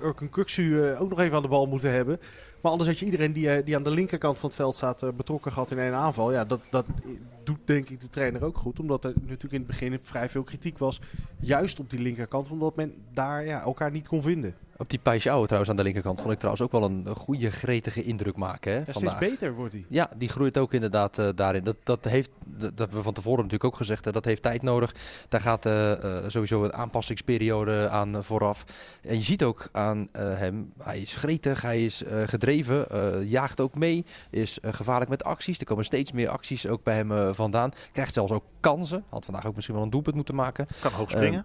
Urken 0.02 0.30
Kuksu 0.30 0.94
ook 0.96 1.08
nog 1.08 1.20
even 1.20 1.36
aan 1.36 1.42
de 1.42 1.48
bal 1.48 1.66
moeten 1.66 1.92
hebben. 1.92 2.20
Maar 2.60 2.70
anders 2.70 2.90
had 2.90 2.98
je 2.98 3.04
iedereen 3.04 3.32
die, 3.32 3.62
die 3.62 3.76
aan 3.76 3.82
de 3.82 3.90
linkerkant 3.90 4.38
van 4.38 4.48
het 4.48 4.58
veld 4.58 4.74
staat 4.74 5.16
betrokken 5.16 5.52
gehad 5.52 5.70
in 5.70 5.78
één 5.78 5.94
aanval. 5.94 6.32
Ja, 6.32 6.44
dat, 6.44 6.60
dat 6.70 6.86
doet 7.44 7.58
denk 7.64 7.88
ik 7.88 8.00
de 8.00 8.08
trainer 8.08 8.44
ook 8.44 8.56
goed. 8.56 8.80
Omdat 8.80 9.04
er 9.04 9.12
natuurlijk 9.14 9.52
in 9.52 9.58
het 9.58 9.66
begin 9.66 9.98
vrij 10.02 10.28
veel 10.28 10.42
kritiek 10.42 10.78
was. 10.78 11.00
Juist 11.40 11.80
op 11.80 11.90
die 11.90 12.00
linkerkant. 12.00 12.48
Omdat 12.48 12.76
men 12.76 12.94
daar 13.12 13.44
ja, 13.44 13.62
elkaar 13.62 13.90
niet 13.90 14.08
kon 14.08 14.22
vinden. 14.22 14.54
Op 14.82 14.90
die 14.90 14.98
Paixão 14.98 15.44
trouwens 15.44 15.68
aan 15.68 15.76
de 15.76 15.82
linkerkant 15.82 16.20
vond 16.20 16.32
ik 16.32 16.38
trouwens 16.38 16.64
ook 16.64 16.72
wel 16.72 16.82
een 16.82 17.06
goede 17.16 17.50
gretige 17.50 18.02
indruk 18.02 18.36
maken. 18.36 18.72
Hè, 18.72 18.78
ja, 18.78 18.92
steeds 18.92 19.18
beter 19.18 19.54
wordt 19.54 19.72
hij. 19.72 19.84
Ja, 19.88 20.10
die 20.16 20.28
groeit 20.28 20.58
ook 20.58 20.72
inderdaad 20.72 21.18
uh, 21.18 21.28
daarin. 21.34 21.64
Dat, 21.64 21.76
dat, 21.84 22.04
heeft, 22.04 22.30
dat, 22.44 22.78
hebben 22.78 22.96
we 22.96 23.02
van 23.02 23.12
tevoren 23.12 23.36
natuurlijk 23.36 23.64
ook 23.64 23.76
gezegd. 23.76 24.04
Hè, 24.04 24.12
dat 24.12 24.24
heeft 24.24 24.42
tijd 24.42 24.62
nodig. 24.62 24.94
Daar 25.28 25.40
gaat 25.40 25.66
uh, 25.66 25.90
uh, 25.90 26.18
sowieso 26.26 26.64
een 26.64 26.72
aanpassingsperiode 26.72 27.88
aan 27.88 28.24
vooraf. 28.24 28.64
En 29.02 29.14
je 29.14 29.22
ziet 29.22 29.44
ook 29.44 29.68
aan 29.72 30.08
hem, 30.12 30.72
hij 30.82 30.98
is 30.98 31.14
gretig, 31.14 31.62
hij 31.62 31.84
is 31.84 32.02
gedreven, 32.26 32.86
jaagt 33.28 33.60
ook 33.60 33.74
mee, 33.74 34.04
is 34.30 34.58
gevaarlijk 34.62 35.10
met 35.10 35.24
acties. 35.24 35.58
Er 35.58 35.66
komen 35.66 35.84
steeds 35.84 36.12
meer 36.12 36.28
acties 36.28 36.66
ook 36.66 36.82
bij 36.82 36.94
hem 36.94 37.34
vandaan. 37.34 37.72
Krijgt 37.92 38.12
zelfs 38.12 38.32
ook 38.32 38.44
kansen. 38.60 39.04
Had 39.08 39.24
vandaag 39.24 39.46
ook 39.46 39.54
misschien 39.54 39.74
wel 39.74 39.84
een 39.84 39.90
doelpunt 39.90 40.16
moeten 40.16 40.34
maken. 40.34 40.66
Kan 40.80 40.92
hoog 40.92 41.10
springen 41.10 41.44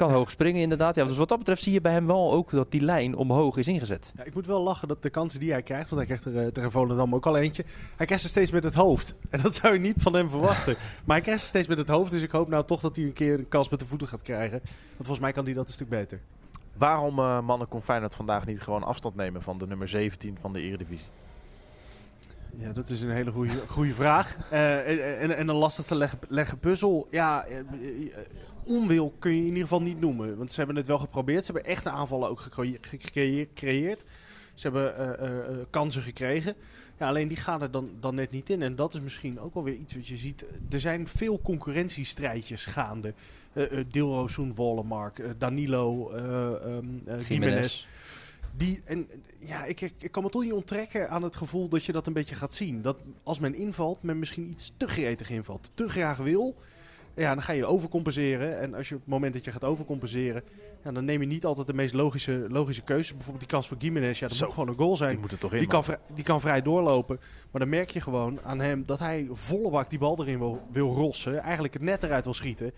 kan 0.00 0.10
hoog 0.10 0.30
springen 0.30 0.62
inderdaad. 0.62 0.94
Ja, 0.94 1.04
dus 1.04 1.16
wat 1.16 1.28
dat 1.28 1.38
betreft 1.38 1.62
zie 1.62 1.72
je 1.72 1.80
bij 1.80 1.92
hem 1.92 2.06
wel 2.06 2.32
ook 2.32 2.50
dat 2.50 2.70
die 2.70 2.80
lijn 2.80 3.16
omhoog 3.16 3.56
is 3.56 3.68
ingezet. 3.68 4.12
Ja, 4.16 4.24
ik 4.24 4.34
moet 4.34 4.46
wel 4.46 4.62
lachen 4.62 4.88
dat 4.88 5.02
de 5.02 5.10
kansen 5.10 5.40
die 5.40 5.52
hij 5.52 5.62
krijgt, 5.62 5.90
want 5.90 6.06
hij 6.06 6.16
krijgt 6.16 6.36
er 6.36 6.44
uh, 6.44 6.52
tegen 6.52 6.70
Volendam 6.70 7.14
ook 7.14 7.26
al 7.26 7.36
eentje. 7.36 7.64
Hij 7.96 8.06
krijgt 8.06 8.24
ze 8.24 8.30
steeds 8.30 8.50
met 8.50 8.64
het 8.64 8.74
hoofd. 8.74 9.14
En 9.30 9.40
dat 9.42 9.54
zou 9.54 9.72
je 9.72 9.78
niet 9.78 9.94
van 9.98 10.14
hem 10.14 10.30
verwachten. 10.30 10.76
maar 11.04 11.16
hij 11.16 11.20
krijgt 11.20 11.42
ze 11.42 11.48
steeds 11.48 11.66
met 11.66 11.78
het 11.78 11.88
hoofd, 11.88 12.10
dus 12.10 12.22
ik 12.22 12.30
hoop 12.30 12.48
nou 12.48 12.64
toch 12.64 12.80
dat 12.80 12.96
hij 12.96 13.04
een 13.04 13.12
keer 13.12 13.38
een 13.38 13.48
kans 13.48 13.68
met 13.68 13.80
de 13.80 13.86
voeten 13.86 14.08
gaat 14.08 14.22
krijgen. 14.22 14.60
Want 14.60 14.96
volgens 14.96 15.18
mij 15.18 15.32
kan 15.32 15.44
hij 15.44 15.54
dat 15.54 15.66
een 15.66 15.72
stuk 15.72 15.88
beter. 15.88 16.20
Waarom, 16.76 17.18
uh, 17.18 17.40
mannen, 17.40 17.68
kon 17.68 17.82
Feyenoord 17.82 18.14
vandaag 18.14 18.46
niet 18.46 18.60
gewoon 18.60 18.82
afstand 18.82 19.16
nemen 19.16 19.42
van 19.42 19.58
de 19.58 19.66
nummer 19.66 19.88
17 19.88 20.38
van 20.40 20.52
de 20.52 20.60
Eredivisie? 20.60 21.08
Ja, 22.56 22.72
dat 22.72 22.88
is 22.88 23.00
een 23.00 23.10
hele 23.10 23.32
goede 23.66 23.94
vraag. 23.94 24.36
Uh, 24.52 25.22
en, 25.22 25.36
en, 25.36 25.48
een 25.48 25.54
lastig 25.54 25.84
te 25.84 25.94
leggen, 25.94 26.18
leggen 26.28 26.58
puzzel. 26.58 27.06
Ja, 27.10 27.46
onwil 28.70 29.14
kun 29.18 29.30
je 29.30 29.38
in 29.38 29.46
ieder 29.46 29.62
geval 29.62 29.82
niet 29.82 30.00
noemen. 30.00 30.36
Want 30.36 30.52
ze 30.52 30.58
hebben 30.58 30.76
het 30.76 30.86
wel 30.86 30.98
geprobeerd. 30.98 31.44
Ze 31.46 31.52
hebben 31.52 31.70
echte 31.70 31.90
aanvallen 31.90 32.28
ook 32.28 32.40
gecreëerd. 32.80 34.04
Ze 34.54 34.70
hebben 34.70 34.94
uh, 34.98 35.28
uh, 35.28 35.56
kansen 35.70 36.02
gekregen. 36.02 36.54
Ja, 36.98 37.08
alleen 37.08 37.28
die 37.28 37.36
gaan 37.36 37.62
er 37.62 37.70
dan, 37.70 37.90
dan 38.00 38.14
net 38.14 38.30
niet 38.30 38.50
in. 38.50 38.62
En 38.62 38.76
dat 38.76 38.94
is 38.94 39.00
misschien 39.00 39.40
ook 39.40 39.54
wel 39.54 39.64
weer 39.64 39.74
iets 39.74 39.94
wat 39.94 40.06
je 40.06 40.16
ziet. 40.16 40.44
Er 40.70 40.80
zijn 40.80 41.08
veel 41.08 41.40
concurrentiestrijdjes 41.42 42.66
gaande. 42.66 43.14
Uh, 43.52 43.64
Dilrosun, 43.90 44.54
Wollemark, 44.54 45.22
Danilo, 45.38 46.12
um, 46.12 47.02
Jiménez. 47.28 47.86
Die, 48.56 48.80
en, 48.84 49.08
ja, 49.38 49.64
ik, 49.64 49.80
ik 49.80 50.12
kan 50.12 50.22
me 50.22 50.30
toch 50.30 50.42
niet 50.42 50.52
onttrekken 50.52 51.10
aan 51.10 51.22
het 51.22 51.36
gevoel 51.36 51.68
dat 51.68 51.84
je 51.84 51.92
dat 51.92 52.06
een 52.06 52.12
beetje 52.12 52.34
gaat 52.34 52.54
zien. 52.54 52.82
Dat 52.82 52.96
als 53.22 53.38
men 53.38 53.54
invalt, 53.54 54.02
men 54.02 54.18
misschien 54.18 54.50
iets 54.50 54.72
te 54.76 54.88
gretig 54.88 55.30
invalt. 55.30 55.70
Te 55.74 55.88
graag 55.88 56.16
wil. 56.16 56.56
Ja, 57.14 57.34
dan 57.34 57.42
ga 57.42 57.52
je 57.52 57.66
overcompenseren. 57.66 58.60
En 58.60 58.74
als 58.74 58.88
je 58.88 58.94
op 58.94 59.00
het 59.00 59.10
moment 59.10 59.32
dat 59.32 59.44
je 59.44 59.50
gaat 59.50 59.64
overcompenseren, 59.64 60.42
ja, 60.84 60.92
dan 60.92 61.04
neem 61.04 61.20
je 61.20 61.26
niet 61.26 61.44
altijd 61.44 61.66
de 61.66 61.72
meest 61.72 61.94
logische, 61.94 62.46
logische 62.48 62.82
keuze. 62.82 63.12
Bijvoorbeeld 63.12 63.44
die 63.44 63.54
kans 63.54 63.68
voor 63.68 63.76
Gimenez, 63.80 64.18
ja, 64.18 64.26
dat 64.28 64.36
Zo, 64.36 64.44
moet 64.44 64.54
gewoon 64.54 64.68
een 64.68 64.74
goal 64.74 64.96
zijn. 64.96 65.10
Die, 65.10 65.18
moet 65.18 65.32
er 65.32 65.38
toch 65.38 65.52
in, 65.52 65.58
die, 65.58 65.68
kan 65.68 65.84
vrij, 65.84 65.98
die 66.14 66.24
kan 66.24 66.40
vrij 66.40 66.62
doorlopen. 66.62 67.20
Maar 67.50 67.60
dan 67.60 67.70
merk 67.70 67.90
je 67.90 68.00
gewoon 68.00 68.40
aan 68.42 68.60
hem 68.60 68.82
dat 68.86 68.98
hij 68.98 69.28
volle 69.32 69.70
bak 69.70 69.90
die 69.90 69.98
bal 69.98 70.20
erin 70.20 70.38
wil, 70.38 70.62
wil 70.72 70.92
rossen. 70.92 71.38
Eigenlijk 71.38 71.72
het 71.72 71.82
net 71.82 72.02
eruit 72.02 72.24
wil 72.24 72.34
schieten. 72.34 72.72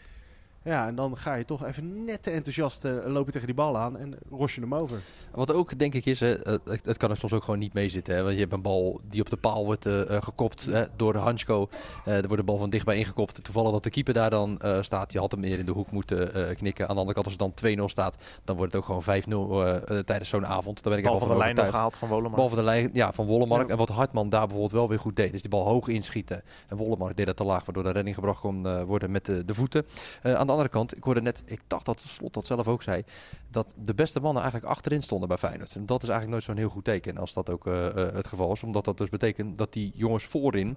Ja, 0.64 0.86
en 0.86 0.94
dan 0.94 1.16
ga 1.16 1.34
je 1.34 1.44
toch 1.44 1.64
even 1.64 2.04
net 2.04 2.22
te 2.22 2.30
enthousiast 2.30 2.84
uh, 2.84 3.06
lopen 3.06 3.32
tegen 3.32 3.46
die 3.46 3.56
bal 3.56 3.76
aan 3.76 3.98
en 3.98 4.18
ros 4.30 4.54
je 4.54 4.60
hem 4.60 4.74
over. 4.74 5.00
Wat 5.30 5.52
ook 5.52 5.78
denk 5.78 5.94
ik 5.94 6.06
is, 6.06 6.20
hè, 6.20 6.28
het, 6.44 6.84
het 6.84 6.96
kan 6.96 7.10
er 7.10 7.16
soms 7.16 7.32
ook 7.32 7.44
gewoon 7.44 7.58
niet 7.58 7.72
mee 7.72 7.88
zitten. 7.88 8.14
Hè, 8.14 8.22
want 8.22 8.34
je 8.34 8.40
hebt 8.40 8.52
een 8.52 8.62
bal 8.62 9.00
die 9.08 9.20
op 9.20 9.30
de 9.30 9.36
paal 9.36 9.64
wordt 9.64 9.86
uh, 9.86 10.02
gekopt 10.08 10.64
hè, 10.64 10.84
door 10.96 11.12
de 11.12 11.18
Hansko. 11.18 11.68
Uh, 12.06 12.14
er 12.14 12.22
wordt 12.22 12.36
de 12.36 12.42
bal 12.42 12.58
van 12.58 12.70
dichtbij 12.70 12.96
ingekopt. 12.96 13.44
Toevallig 13.44 13.70
dat 13.70 13.82
de 13.82 13.90
keeper 13.90 14.14
daar 14.14 14.30
dan 14.30 14.60
staat. 14.80 15.12
Je 15.12 15.18
had 15.18 15.30
hem 15.30 15.40
meer 15.40 15.58
in 15.58 15.66
de 15.66 15.72
hoek 15.72 15.90
moeten 15.90 16.56
knikken. 16.56 16.88
Aan 16.88 16.94
de 16.94 17.00
andere 17.00 17.14
kant 17.14 17.26
als 17.26 17.36
het 17.38 17.62
dan 17.62 17.78
2-0 17.80 17.84
staat, 17.84 18.16
dan 18.44 18.56
wordt 18.56 18.72
het 18.72 18.82
ook 18.82 19.02
gewoon 19.02 19.82
5-0 19.82 20.04
tijdens 20.04 20.28
zo'n 20.28 20.46
avond. 20.46 20.82
Dan 20.82 20.92
ben 20.92 21.00
ik 21.02 21.08
bal 21.08 21.18
van 21.18 21.28
de 21.28 21.36
lijn 21.36 21.58
gehaald 21.58 21.96
van 21.96 22.08
Wollemark. 22.08 22.36
Bal 22.36 22.48
van 22.48 22.58
de 22.58 22.64
lijn, 22.64 22.90
ja, 22.92 23.12
van 23.12 23.26
Wollemark. 23.26 23.66
Ja. 23.66 23.72
En 23.72 23.76
wat 23.76 23.88
Hartman 23.88 24.28
daar 24.28 24.40
bijvoorbeeld 24.40 24.72
wel 24.72 24.88
weer 24.88 24.98
goed 24.98 25.16
deed, 25.16 25.34
is 25.34 25.40
die 25.40 25.50
bal 25.50 25.64
hoog 25.64 25.88
inschieten. 25.88 26.42
En 26.68 26.76
Wollemark 26.76 27.16
deed 27.16 27.26
dat 27.26 27.36
te 27.36 27.44
laag, 27.44 27.64
waardoor 27.64 27.84
de 27.84 27.90
redding 27.90 28.14
gebracht 28.14 28.40
kon 28.40 28.84
worden 28.84 29.10
met 29.10 29.24
de, 29.24 29.44
de 29.44 29.54
voeten. 29.54 29.86
aan 30.22 30.46
de 30.46 30.51
andere 30.52 30.68
kant, 30.68 30.96
ik 30.96 31.04
hoorde 31.04 31.22
net 31.22 31.42
ik 31.46 31.60
dacht 31.66 31.84
dat 31.84 32.04
Slot 32.06 32.34
dat 32.34 32.46
zelf 32.46 32.68
ook 32.68 32.82
zei, 32.82 33.04
dat 33.48 33.74
de 33.76 33.94
beste 33.94 34.20
mannen 34.20 34.42
eigenlijk 34.42 34.72
achterin 34.72 35.02
stonden 35.02 35.28
bij 35.28 35.38
Feyenoord. 35.38 35.76
En 35.76 35.86
dat 35.86 36.02
is 36.02 36.08
eigenlijk 36.08 36.30
nooit 36.30 36.42
zo'n 36.42 36.64
heel 36.64 36.74
goed 36.74 36.84
teken 36.84 37.18
als 37.18 37.32
dat 37.32 37.50
ook 37.50 37.66
uh, 37.66 37.74
uh, 37.74 37.94
het 37.94 38.26
geval 38.26 38.52
is. 38.52 38.62
Omdat 38.62 38.84
dat 38.84 38.98
dus 38.98 39.08
betekent 39.08 39.58
dat 39.58 39.72
die 39.72 39.92
jongens 39.94 40.24
voorin 40.24 40.76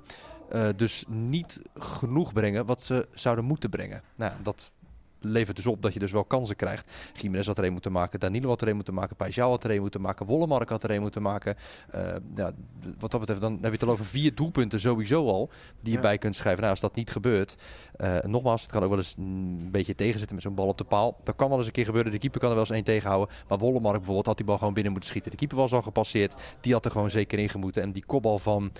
uh, 0.53 0.67
dus 0.75 1.05
niet 1.07 1.61
genoeg 1.75 2.33
brengen 2.33 2.65
wat 2.65 2.81
ze 2.81 3.07
zouden 3.13 3.45
moeten 3.45 3.69
brengen. 3.69 4.01
Nou, 4.15 4.33
dat 4.43 4.71
levert 5.25 5.55
dus 5.55 5.65
op 5.65 5.81
dat 5.81 5.93
je 5.93 5.99
dus 5.99 6.11
wel 6.11 6.23
kansen 6.23 6.55
krijgt. 6.55 6.91
Jiménez 7.13 7.47
had 7.47 7.57
er 7.57 7.63
een 7.63 7.71
moeten 7.71 7.91
maken, 7.91 8.19
Danilo 8.19 8.47
had 8.47 8.61
er 8.61 8.67
een 8.67 8.75
moeten 8.75 8.93
maken, 8.93 9.15
Pajal 9.15 9.49
had 9.49 9.63
er 9.63 9.71
een 9.71 9.81
moeten 9.81 10.01
maken, 10.01 10.25
Wollemark 10.25 10.69
had 10.69 10.83
er 10.83 10.91
een 10.91 11.01
moeten 11.01 11.21
maken. 11.21 11.55
Uh, 11.95 12.01
ja, 12.35 12.51
wat 12.99 13.11
dat 13.11 13.19
betreft, 13.19 13.41
dan 13.41 13.53
heb 13.53 13.63
je 13.63 13.69
het 13.69 13.83
al 13.83 13.89
over 13.89 14.05
vier 14.05 14.35
doelpunten 14.35 14.79
sowieso 14.79 15.27
al 15.27 15.49
die 15.81 15.93
je 15.93 15.99
bij 15.99 16.17
kunt 16.17 16.35
schrijven. 16.35 16.59
Nou, 16.59 16.71
als 16.71 16.81
dat 16.81 16.95
niet 16.95 17.11
gebeurt, 17.11 17.55
uh, 17.97 18.17
nogmaals, 18.19 18.61
het 18.61 18.71
kan 18.71 18.83
ook 18.83 18.89
wel 18.89 18.97
eens 18.97 19.15
een 19.17 19.71
beetje 19.71 19.95
tegenzitten 19.95 20.35
met 20.35 20.43
zo'n 20.43 20.55
bal 20.55 20.67
op 20.67 20.77
de 20.77 20.83
paal. 20.83 21.19
Dat 21.23 21.35
kan 21.35 21.49
wel 21.49 21.57
eens 21.57 21.67
een 21.67 21.73
keer 21.73 21.85
gebeuren. 21.85 22.11
De 22.11 22.17
keeper 22.17 22.39
kan 22.39 22.49
er 22.49 22.55
wel 22.55 22.65
eens 22.65 22.73
één 22.73 22.83
tegenhouden. 22.83 23.35
Maar 23.47 23.57
Wollemark 23.57 23.95
bijvoorbeeld 23.95 24.25
had 24.25 24.37
die 24.37 24.45
bal 24.45 24.57
gewoon 24.57 24.73
binnen 24.73 24.91
moeten 24.91 25.09
schieten. 25.09 25.31
De 25.31 25.37
keeper 25.37 25.57
was 25.57 25.73
al 25.73 25.81
gepasseerd. 25.81 26.35
Die 26.61 26.73
had 26.73 26.85
er 26.85 26.91
gewoon 26.91 27.09
zeker 27.09 27.39
in 27.39 27.49
gemoeten. 27.49 27.81
En 27.81 27.91
die 27.91 28.05
kopbal 28.05 28.39
van 28.39 28.71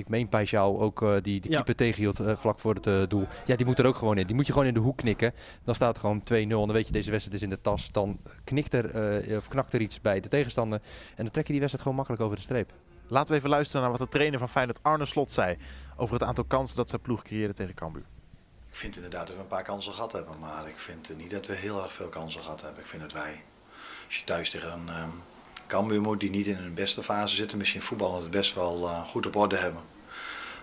ik 0.00 0.08
meen 0.08 0.28
Pijsjouw 0.28 0.78
ook 0.78 1.02
uh, 1.02 1.12
die 1.22 1.40
de 1.40 1.48
keeper 1.48 1.68
ja. 1.68 1.74
tegenhield 1.74 2.20
uh, 2.20 2.36
vlak 2.36 2.60
voor 2.60 2.74
het 2.74 2.86
uh, 2.86 3.02
doel. 3.08 3.26
Ja, 3.44 3.56
die 3.56 3.66
moet 3.66 3.78
er 3.78 3.86
ook 3.86 3.96
gewoon 3.96 4.18
in. 4.18 4.26
Die 4.26 4.36
moet 4.36 4.46
je 4.46 4.52
gewoon 4.52 4.66
in 4.66 4.74
de 4.74 4.80
hoek 4.80 4.96
knikken. 4.96 5.34
Dan 5.64 5.74
staat 5.74 5.88
het 5.88 5.98
gewoon 5.98 6.22
2-0 6.22 6.24
en 6.32 6.48
dan 6.48 6.72
weet 6.72 6.86
je 6.86 6.92
deze 6.92 7.10
wedstrijd 7.10 7.36
is 7.36 7.44
in 7.44 7.50
de 7.50 7.60
tas. 7.60 7.92
Dan 7.92 8.20
knikt 8.44 8.74
er, 8.74 9.36
of 9.36 9.48
knakt 9.48 9.72
er 9.72 9.80
iets 9.80 10.00
bij 10.00 10.20
de 10.20 10.28
tegenstander. 10.28 10.80
En 11.16 11.22
dan 11.24 11.30
trek 11.30 11.46
je 11.46 11.52
die 11.52 11.60
wedstrijd 11.60 11.82
gewoon 11.82 11.96
makkelijk 11.96 12.22
over 12.22 12.36
de 12.36 12.42
streep. 12.42 12.72
Laten 13.10 13.32
we 13.32 13.38
even 13.38 13.50
luisteren 13.50 13.82
naar 13.82 13.90
wat 13.90 14.00
de 14.00 14.08
trainer 14.08 14.38
van 14.38 14.48
Feyenoord 14.48 14.82
Arne 14.82 15.04
Slot 15.04 15.32
zei 15.32 15.56
over 15.96 16.14
het 16.14 16.22
aantal 16.22 16.44
kansen 16.44 16.76
dat 16.76 16.88
zijn 16.88 17.00
ploeg 17.00 17.22
creëerde 17.22 17.54
tegen 17.54 17.74
Cambuur. 17.74 18.04
Ik 18.68 18.76
vind 18.76 18.96
inderdaad 18.96 19.26
dat 19.26 19.36
we 19.36 19.42
een 19.42 19.48
paar 19.48 19.62
kansen 19.62 19.92
gehad 19.92 20.12
hebben, 20.12 20.38
maar 20.38 20.68
ik 20.68 20.78
vind 20.78 21.16
niet 21.16 21.30
dat 21.30 21.46
we 21.46 21.54
heel 21.54 21.82
erg 21.82 21.92
veel 21.92 22.08
kansen 22.08 22.40
gehad 22.40 22.62
hebben. 22.62 22.80
Ik 22.80 22.86
vind 22.86 23.02
dat 23.02 23.12
wij, 23.12 23.42
als 24.06 24.18
je 24.18 24.24
thuis 24.24 24.50
tegen 24.50 24.72
een 24.72 25.02
um, 25.02 25.10
Cambuur 25.66 26.00
moet 26.00 26.20
die 26.20 26.30
niet 26.30 26.46
in 26.46 26.56
hun 26.56 26.74
beste 26.74 27.02
fase 27.02 27.34
zitten, 27.34 27.58
misschien 27.58 27.82
voetballen 27.82 28.20
het 28.20 28.30
best 28.30 28.54
wel 28.54 28.82
uh, 28.82 29.08
goed 29.08 29.26
op 29.26 29.36
orde 29.36 29.56
hebben. 29.56 29.82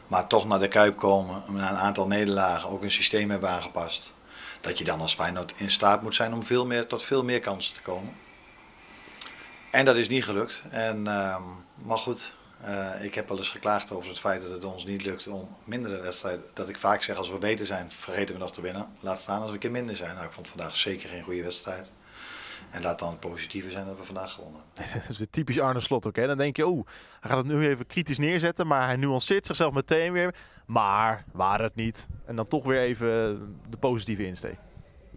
Maar 0.08 0.28
toch 0.28 0.48
naar 0.48 0.60
de 0.60 0.68
Kuip 0.68 0.98
komen, 0.98 1.44
na 1.48 1.70
een 1.70 1.78
aantal 1.78 2.08
nederlagen 2.08 2.70
ook 2.70 2.84
een 2.84 2.92
systeem 2.92 3.30
hebben 3.30 3.50
aangepast. 3.50 4.14
Dat 4.62 4.78
je 4.78 4.84
dan 4.84 5.02
als 5.02 5.16
Feyenoord 5.16 5.54
in 5.58 5.72
staat 5.72 6.02
moet 6.02 6.16
zijn 6.16 6.34
om 6.34 6.46
veel 6.46 6.66
meer, 6.66 6.88
tot 6.88 7.04
veel 7.04 7.24
meer 7.24 7.40
kansen 7.40 7.74
te 7.74 7.82
komen. 7.82 8.14
En 9.72 9.86
dat 9.86 9.96
is 9.96 10.08
niet 10.08 10.24
gelukt. 10.24 10.64
En, 10.70 10.98
uh, 10.98 11.38
maar 11.76 11.98
goed, 11.98 12.34
uh, 12.66 13.04
ik 13.04 13.16
heb 13.16 13.28
wel 13.28 13.38
eens 13.38 13.50
geklaagd 13.50 13.92
over 13.92 14.10
het 14.10 14.20
feit 14.20 14.42
dat 14.42 14.52
het 14.52 14.64
ons 14.64 14.86
niet 14.86 15.04
lukt 15.04 15.28
om 15.28 15.56
mindere 15.64 16.02
wedstrijden. 16.02 16.46
Dat 16.54 16.70
ik 16.70 16.78
vaak 16.78 17.04
zeg 17.04 17.18
als 17.18 17.30
we 17.30 17.38
beter 17.38 17.66
zijn, 17.66 17.92
vergeten 17.92 18.36
we 18.36 18.42
nog 18.42 18.52
te 18.52 18.62
winnen. 18.62 18.88
Laat 19.00 19.22
staan 19.22 19.40
als 19.40 19.48
we 19.48 19.54
een 19.54 19.60
keer 19.60 19.72
minder 19.72 19.96
zijn. 19.96 20.14
Nou, 20.14 20.26
ik 20.26 20.32
vond 20.32 20.48
vandaag 20.48 20.76
zeker 20.76 21.10
geen 21.10 21.24
goede 21.24 21.44
wedstrijd. 21.44 21.92
En 22.72 22.82
laat 22.82 23.00
dan 23.00 23.10
het 23.10 23.20
positieve 23.20 23.70
zijn 23.70 23.86
dat 23.86 23.98
we 23.98 24.04
vandaag 24.04 24.32
gewonnen. 24.32 24.62
dat 25.08 25.20
is 25.20 25.26
typisch 25.30 25.60
Arne 25.60 25.80
Slot 25.80 26.08
ook. 26.08 26.16
Hè? 26.16 26.28
Dan 26.28 26.38
denk 26.38 26.56
je, 26.56 26.68
oh, 26.68 26.88
hij 27.20 27.30
gaat 27.30 27.38
het 27.38 27.48
nu 27.48 27.68
even 27.68 27.86
kritisch 27.86 28.18
neerzetten. 28.18 28.68
Maar 28.68 28.86
hij 28.86 28.96
nuanceert 28.96 29.46
zichzelf 29.46 29.74
meteen 29.74 30.12
weer. 30.12 30.36
Maar 30.66 31.26
waren 31.32 31.66
het 31.66 31.76
niet. 31.76 32.08
En 32.26 32.36
dan 32.36 32.48
toch 32.48 32.66
weer 32.66 32.82
even 32.82 33.10
de 33.70 33.78
positieve 33.78 34.26
insteek. 34.26 34.58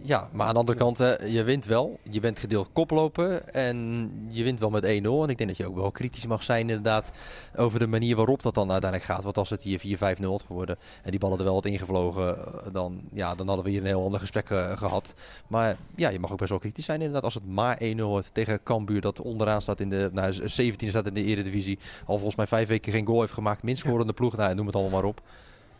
Ja, 0.03 0.29
maar 0.33 0.47
aan 0.47 0.53
de 0.53 0.59
andere 0.59 0.79
kant, 0.79 0.99
hè, 0.99 1.25
je 1.25 1.43
wint 1.43 1.65
wel. 1.65 1.99
Je 2.03 2.21
bent 2.21 2.39
gedeeld 2.39 2.69
koplopen 2.73 3.55
en 3.55 4.11
je 4.29 4.43
wint 4.43 4.61
wel 4.61 4.71
met 4.71 4.83
1-0. 4.83 4.87
En 4.87 5.29
ik 5.29 5.39
denk 5.39 5.47
dat 5.47 5.57
je 5.57 5.67
ook 5.67 5.75
wel 5.75 5.91
kritisch 5.91 6.27
mag 6.27 6.43
zijn 6.43 6.69
inderdaad 6.69 7.11
over 7.57 7.79
de 7.79 7.87
manier 7.87 8.17
waarop 8.17 8.43
dat 8.43 8.55
dan 8.55 8.71
uiteindelijk 8.71 9.11
gaat. 9.11 9.25
Want 9.25 9.37
als 9.37 9.51
het 9.51 9.63
hier 9.63 9.99
4-5-0 9.99 10.25
had 10.25 10.43
geworden 10.43 10.79
en 11.03 11.11
die 11.11 11.21
ballen 11.21 11.39
er 11.39 11.45
wel 11.45 11.55
had 11.55 11.65
ingevlogen, 11.65 12.39
dan, 12.73 13.01
ja, 13.13 13.35
dan 13.35 13.47
hadden 13.47 13.65
we 13.65 13.71
hier 13.71 13.81
een 13.81 13.87
heel 13.87 14.05
ander 14.05 14.21
gesprek 14.21 14.51
uh, 14.51 14.77
gehad. 14.77 15.15
Maar 15.47 15.77
ja, 15.97 16.09
je 16.09 16.21
mag 16.21 16.33
ook 16.33 16.39
best 16.39 16.51
wel 16.51 16.59
kritisch 16.59 16.85
zijn 16.85 16.99
inderdaad. 16.99 17.25
Als 17.25 17.35
het 17.35 17.47
maar 17.47 17.81
1-0 17.83 17.97
wordt 17.97 18.35
tegen 18.35 18.63
Cambuur 18.63 19.01
dat 19.01 19.21
onderaan 19.21 19.63
staat 19.63 19.81
in 19.81 19.89
de, 19.89 20.11
nou, 20.13 20.49
17 20.49 20.89
staat 20.89 21.07
in 21.07 21.15
de 21.15 21.25
eredivisie. 21.25 21.79
Al 22.07 22.15
volgens 22.15 22.37
mij 22.37 22.47
vijf 22.47 22.69
weken 22.69 22.93
geen 22.93 23.07
goal 23.07 23.21
heeft 23.21 23.33
gemaakt. 23.33 23.63
Minst 23.63 23.83
scorende 23.83 24.13
ploeg, 24.13 24.37
nou, 24.37 24.55
noem 24.55 24.67
het 24.67 24.75
allemaal 24.75 25.01
maar 25.01 25.09
op. 25.09 25.23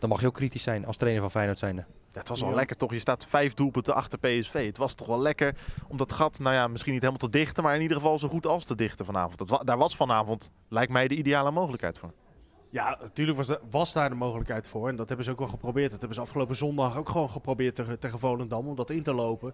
Dan 0.01 0.09
mag 0.09 0.21
je 0.21 0.27
ook 0.27 0.33
kritisch 0.33 0.63
zijn 0.63 0.85
als 0.85 0.97
trainer 0.97 1.21
van 1.21 1.31
Feyenoord 1.31 1.59
zijnde. 1.59 1.85
Ja, 2.11 2.19
het 2.19 2.29
was 2.29 2.41
wel 2.41 2.53
lekker 2.53 2.77
toch. 2.77 2.91
Je 2.91 2.99
staat 2.99 3.25
vijf 3.25 3.53
doelpunten 3.53 3.95
achter 3.95 4.19
PSV. 4.19 4.65
Het 4.65 4.77
was 4.77 4.93
toch 4.93 5.07
wel 5.07 5.21
lekker 5.21 5.55
om 5.87 5.97
dat 5.97 6.13
gat, 6.13 6.39
nou 6.39 6.55
ja, 6.55 6.67
misschien 6.67 6.93
niet 6.93 7.01
helemaal 7.01 7.29
te 7.29 7.37
dichten, 7.37 7.63
maar 7.63 7.75
in 7.75 7.81
ieder 7.81 7.97
geval 7.97 8.19
zo 8.19 8.27
goed 8.27 8.47
als 8.47 8.65
te 8.65 8.75
dichten 8.75 9.05
vanavond. 9.05 9.37
Dat 9.37 9.49
wa 9.49 9.57
daar 9.57 9.77
was 9.77 9.95
vanavond, 9.95 10.51
lijkt 10.69 10.91
mij, 10.91 11.07
de 11.07 11.15
ideale 11.15 11.51
mogelijkheid 11.51 11.97
voor. 11.97 12.13
Ja, 12.69 12.97
natuurlijk 13.01 13.37
was, 13.37 13.47
de, 13.47 13.59
was 13.69 13.93
daar 13.93 14.09
de 14.09 14.15
mogelijkheid 14.15 14.67
voor. 14.67 14.89
En 14.89 14.95
dat 14.95 15.07
hebben 15.07 15.25
ze 15.25 15.31
ook 15.31 15.39
wel 15.39 15.47
geprobeerd. 15.47 15.91
Dat 15.91 15.99
hebben 15.99 16.17
ze 16.17 16.23
afgelopen 16.23 16.55
zondag 16.55 16.97
ook 16.97 17.09
gewoon 17.09 17.29
geprobeerd 17.29 17.75
tegen, 17.75 17.99
tegen 17.99 18.19
Volendam 18.19 18.67
om 18.67 18.75
dat 18.75 18.89
in 18.89 19.03
te 19.03 19.13
lopen. 19.13 19.53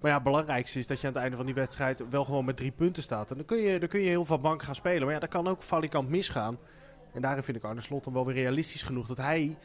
Maar 0.00 0.10
ja, 0.10 0.16
het 0.16 0.24
belangrijkste 0.24 0.78
is 0.78 0.86
dat 0.86 1.00
je 1.00 1.06
aan 1.06 1.12
het 1.12 1.22
einde 1.22 1.36
van 1.36 1.46
die 1.46 1.54
wedstrijd 1.54 2.08
wel 2.10 2.24
gewoon 2.24 2.44
met 2.44 2.56
drie 2.56 2.70
punten 2.70 3.02
staat. 3.02 3.30
En 3.30 3.36
dan 3.36 3.46
kun 3.46 3.58
je, 3.58 3.78
dan 3.78 3.88
kun 3.88 4.00
je 4.00 4.08
heel 4.08 4.24
veel 4.24 4.40
bank 4.40 4.62
gaan 4.62 4.74
spelen. 4.74 5.02
Maar 5.02 5.14
ja, 5.14 5.20
dat 5.20 5.28
kan 5.28 5.48
ook 5.48 5.62
valikant 5.62 6.08
misgaan. 6.08 6.58
En 7.12 7.20
daarin 7.20 7.42
vind 7.42 7.56
ik 7.56 7.64
Arne 7.64 7.80
Slot 7.80 8.04
dan 8.04 8.12
wel 8.12 8.26
weer 8.26 8.34
realistisch 8.34 8.82
genoeg 8.82 9.06
dat 9.06 9.16
hij 9.16 9.56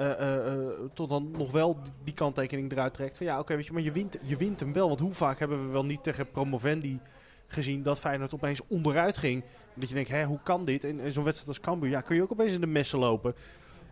uh, 0.00 0.06
uh, 0.06 0.68
tot 0.94 1.08
dan 1.08 1.30
nog 1.30 1.50
wel 1.50 1.76
die 2.04 2.14
kanttekening 2.14 2.72
eruit 2.72 2.94
trekt. 2.94 3.16
Van 3.16 3.26
ja, 3.26 3.38
oké, 3.38 3.56
weet 3.56 3.66
je, 3.66 3.72
maar 3.72 3.82
je 3.82 3.92
wint, 3.92 4.18
je 4.22 4.36
wint 4.36 4.60
hem 4.60 4.72
wel. 4.72 4.88
Want 4.88 5.00
hoe 5.00 5.12
vaak 5.12 5.38
hebben 5.38 5.66
we 5.66 5.72
wel 5.72 5.84
niet 5.84 6.02
tegen 6.02 6.30
Promovendi 6.30 7.00
gezien 7.46 7.82
dat 7.82 8.00
Feyenoord 8.00 8.34
opeens 8.34 8.60
onderuit 8.66 9.16
ging. 9.16 9.44
Dat 9.74 9.88
je 9.88 9.94
denkt, 9.94 10.10
hè, 10.10 10.24
hoe 10.24 10.40
kan 10.42 10.64
dit? 10.64 10.84
En, 10.84 11.00
en 11.00 11.12
zo'n 11.12 11.24
wedstrijd 11.24 11.48
als 11.48 11.60
Cambuur, 11.60 11.90
ja, 11.90 12.00
kun 12.00 12.16
je 12.16 12.22
ook 12.22 12.32
opeens 12.32 12.54
in 12.54 12.60
de 12.60 12.66
messen 12.66 12.98
lopen 12.98 13.34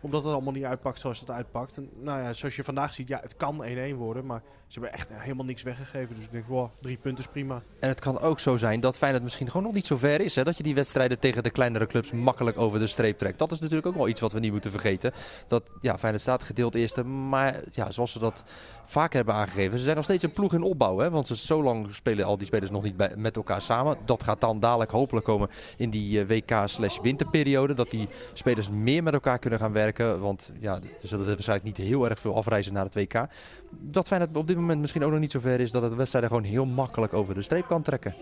omdat 0.01 0.23
het 0.23 0.33
allemaal 0.33 0.53
niet 0.53 0.63
uitpakt 0.63 0.99
zoals 0.99 1.19
het 1.19 1.29
uitpakt. 1.29 1.77
En, 1.77 1.89
nou 1.95 2.21
ja, 2.21 2.33
zoals 2.33 2.55
je 2.55 2.63
vandaag 2.63 2.93
ziet, 2.93 3.07
ja, 3.07 3.19
het 3.21 3.35
kan 3.35 3.65
1-1 3.93 3.95
worden. 3.95 4.25
Maar 4.25 4.41
ze 4.69 4.79
hebben 4.79 4.99
echt 4.99 5.09
helemaal 5.13 5.45
niks 5.45 5.63
weggegeven. 5.63 6.15
Dus 6.15 6.23
ik 6.23 6.31
denk, 6.31 6.47
wow, 6.47 6.69
drie 6.81 6.97
punten 6.97 7.23
is 7.23 7.29
prima. 7.31 7.61
En 7.79 7.89
het 7.89 7.99
kan 7.99 8.19
ook 8.19 8.39
zo 8.39 8.57
zijn 8.57 8.79
dat 8.79 8.97
Feyenoord 8.97 9.23
misschien 9.23 9.47
gewoon 9.47 9.63
nog 9.63 9.73
niet 9.73 9.85
zo 9.85 9.97
ver 9.97 10.21
is. 10.21 10.35
Hè? 10.35 10.43
Dat 10.43 10.57
je 10.57 10.63
die 10.63 10.75
wedstrijden 10.75 11.19
tegen 11.19 11.43
de 11.43 11.49
kleinere 11.49 11.87
clubs 11.87 12.11
makkelijk 12.11 12.57
over 12.57 12.79
de 12.79 12.87
streep 12.87 13.17
trekt. 13.17 13.39
Dat 13.39 13.51
is 13.51 13.59
natuurlijk 13.59 13.87
ook 13.87 13.95
wel 13.95 14.07
iets 14.07 14.21
wat 14.21 14.31
we 14.31 14.39
niet 14.39 14.51
moeten 14.51 14.71
vergeten. 14.71 15.11
Dat 15.47 15.71
ja, 15.81 15.97
Feyenoord 15.97 16.21
staat 16.23 16.43
gedeeld 16.43 16.75
eerste. 16.75 17.03
Maar 17.03 17.59
ja, 17.71 17.91
zoals 17.91 18.11
ze 18.11 18.19
dat 18.19 18.43
vaak 18.85 19.13
hebben 19.13 19.33
aangegeven. 19.33 19.77
Ze 19.77 19.83
zijn 19.83 19.95
nog 19.95 20.05
steeds 20.05 20.23
een 20.23 20.33
ploeg 20.33 20.53
in 20.53 20.63
opbouw. 20.63 20.97
Hè? 20.97 21.09
Want 21.09 21.27
ze, 21.27 21.35
zo 21.35 21.63
lang 21.63 21.95
spelen 21.95 22.25
al 22.25 22.37
die 22.37 22.47
spelers 22.47 22.71
nog 22.71 22.83
niet 22.83 22.97
bij, 22.97 23.13
met 23.15 23.35
elkaar 23.35 23.61
samen. 23.61 23.97
Dat 24.05 24.23
gaat 24.23 24.41
dan 24.41 24.59
dadelijk 24.59 24.91
hopelijk 24.91 25.25
komen 25.25 25.49
in 25.77 25.89
die 25.89 26.19
uh, 26.19 26.27
WK-winterperiode. 26.27 27.73
Dat 27.73 27.91
die 27.91 28.07
spelers 28.33 28.69
meer 28.69 29.03
met 29.03 29.13
elkaar 29.13 29.39
kunnen 29.39 29.59
gaan 29.59 29.73
werken. 29.73 30.19
Want 30.19 30.51
ja, 30.59 30.75
er 30.75 31.07
zullen 31.07 31.25
waarschijnlijk 31.25 31.77
niet 31.77 31.87
heel 31.87 32.09
erg 32.09 32.19
veel 32.19 32.35
afreizen 32.35 32.73
naar 32.73 32.85
het 32.85 32.95
WK. 32.95 33.27
Dat 33.71 34.07
Feyenoord 34.07 34.37
op 34.37 34.47
dit 34.47 34.57
moment 34.59 34.81
misschien 34.81 35.03
ook 35.03 35.11
nog 35.11 35.19
niet 35.19 35.31
zo 35.31 35.39
ver 35.39 35.59
is 35.59 35.71
dat 35.71 35.83
het 35.83 35.95
wedstrijden 35.95 36.29
gewoon 36.29 36.45
heel 36.45 36.65
makkelijk 36.65 37.13
over 37.13 37.33
de 37.33 37.41
streep 37.41 37.67
kan 37.67 37.81
trekken. 37.81 38.15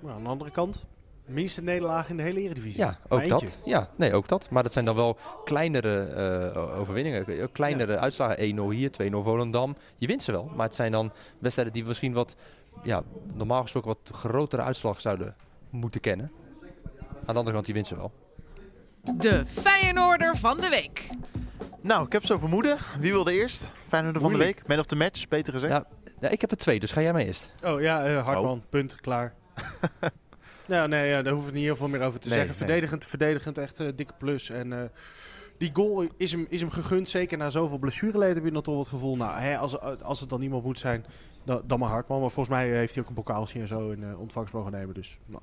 Maar 0.00 0.14
aan 0.14 0.22
de 0.22 0.28
andere 0.28 0.50
kant, 0.50 0.84
minste 1.24 1.62
nederlaag 1.62 2.08
in 2.08 2.16
de 2.16 2.22
hele 2.22 2.40
Eredivisie. 2.40 2.80
Ja, 2.80 2.98
ook 3.08 3.28
dat. 3.28 3.58
Ja, 3.64 3.88
nee, 3.96 4.14
ook 4.14 4.28
dat. 4.28 4.50
Maar 4.50 4.62
dat 4.62 4.72
zijn 4.72 4.84
dan 4.84 4.94
wel 4.94 5.16
kleinere 5.44 6.14
uh, 6.54 6.78
overwinningen. 6.80 7.52
Kleinere 7.52 7.92
ja. 7.92 7.98
uitslagen. 7.98 8.56
1-0 8.58 8.62
hier, 8.70 8.90
2-0 8.90 9.10
Volendam. 9.10 9.76
Je 9.96 10.06
wint 10.06 10.22
ze 10.22 10.32
wel. 10.32 10.50
Maar 10.54 10.66
het 10.66 10.74
zijn 10.74 10.92
dan 10.92 11.12
wedstrijden 11.38 11.74
die 11.74 11.84
misschien 11.84 12.12
wat, 12.12 12.36
ja, 12.82 13.02
normaal 13.34 13.62
gesproken 13.62 13.88
wat 13.88 14.16
grotere 14.16 14.62
uitslag 14.62 15.00
zouden 15.00 15.34
moeten 15.70 16.00
kennen. 16.00 16.30
Aan 17.24 17.34
de 17.34 17.38
andere 17.38 17.52
kant, 17.52 17.66
je 17.66 17.72
wint 17.72 17.86
ze 17.86 17.96
wel. 17.96 18.12
De 19.16 19.46
Feyenoorder 19.46 20.36
van 20.36 20.56
de 20.56 20.68
week. 20.68 21.08
Nou, 21.80 22.06
ik 22.06 22.12
heb 22.12 22.24
zo 22.24 22.38
vermoeden. 22.38 22.78
Wie 22.98 23.12
wilde 23.12 23.32
eerst? 23.32 23.72
Feyenoorder 23.90 24.22
van 24.22 24.32
de 24.32 24.38
week? 24.38 24.66
Man 24.66 24.78
of 24.78 24.86
the 24.86 24.96
match, 24.96 25.28
beter 25.28 25.52
gezegd. 25.52 25.72
Ja, 25.72 25.86
ja, 26.20 26.28
ik 26.28 26.40
heb 26.40 26.50
er 26.50 26.56
twee, 26.56 26.80
dus 26.80 26.92
ga 26.92 27.00
jij 27.00 27.12
maar 27.12 27.22
eerst. 27.22 27.52
Oh 27.64 27.80
ja, 27.80 28.10
uh, 28.10 28.24
Hartman. 28.24 28.58
Oh. 28.58 28.64
Punt, 28.68 28.94
klaar. 28.94 29.34
nou, 30.66 30.88
nee, 30.88 31.08
ja, 31.08 31.22
daar 31.22 31.32
hoeven 31.32 31.50
we 31.50 31.56
niet 31.56 31.66
heel 31.66 31.76
veel 31.76 31.88
meer 31.88 32.02
over 32.02 32.20
te 32.20 32.28
nee, 32.28 32.36
zeggen. 32.36 32.54
Verdedigend, 32.54 33.00
nee. 33.00 33.08
verdedigend 33.08 33.58
echt 33.58 33.80
uh, 33.80 33.88
dikke 33.96 34.12
plus. 34.18 34.50
En 34.50 34.70
uh, 34.70 34.78
die 35.58 35.70
goal 35.72 36.06
is 36.16 36.32
hem, 36.32 36.46
is 36.48 36.60
hem 36.60 36.70
gegund. 36.70 37.08
Zeker 37.08 37.38
na 37.38 37.50
zoveel 37.50 37.78
blessureleden 37.78 38.34
heb 38.34 38.44
je 38.44 38.50
dan 38.50 38.62
toch 38.62 38.78
het 38.78 38.88
gevoel. 38.88 39.16
Nou, 39.16 39.40
hè, 39.40 39.58
als, 39.58 39.80
als 39.80 40.20
het 40.20 40.28
dan 40.28 40.40
niemand 40.40 40.64
moet 40.64 40.78
zijn, 40.78 41.04
dan, 41.44 41.62
dan 41.64 41.78
maar 41.78 41.88
Hartman. 41.88 42.20
Maar 42.20 42.30
volgens 42.30 42.56
mij 42.56 42.68
heeft 42.68 42.94
hij 42.94 43.02
ook 43.02 43.08
een 43.08 43.14
bokaaltje 43.14 43.60
en 43.60 43.68
zo 43.68 43.90
in 43.90 44.16
ontvangst 44.16 44.52
mogen 44.52 44.72
nemen. 44.72 44.94
Dus, 44.94 45.18
nou. 45.26 45.42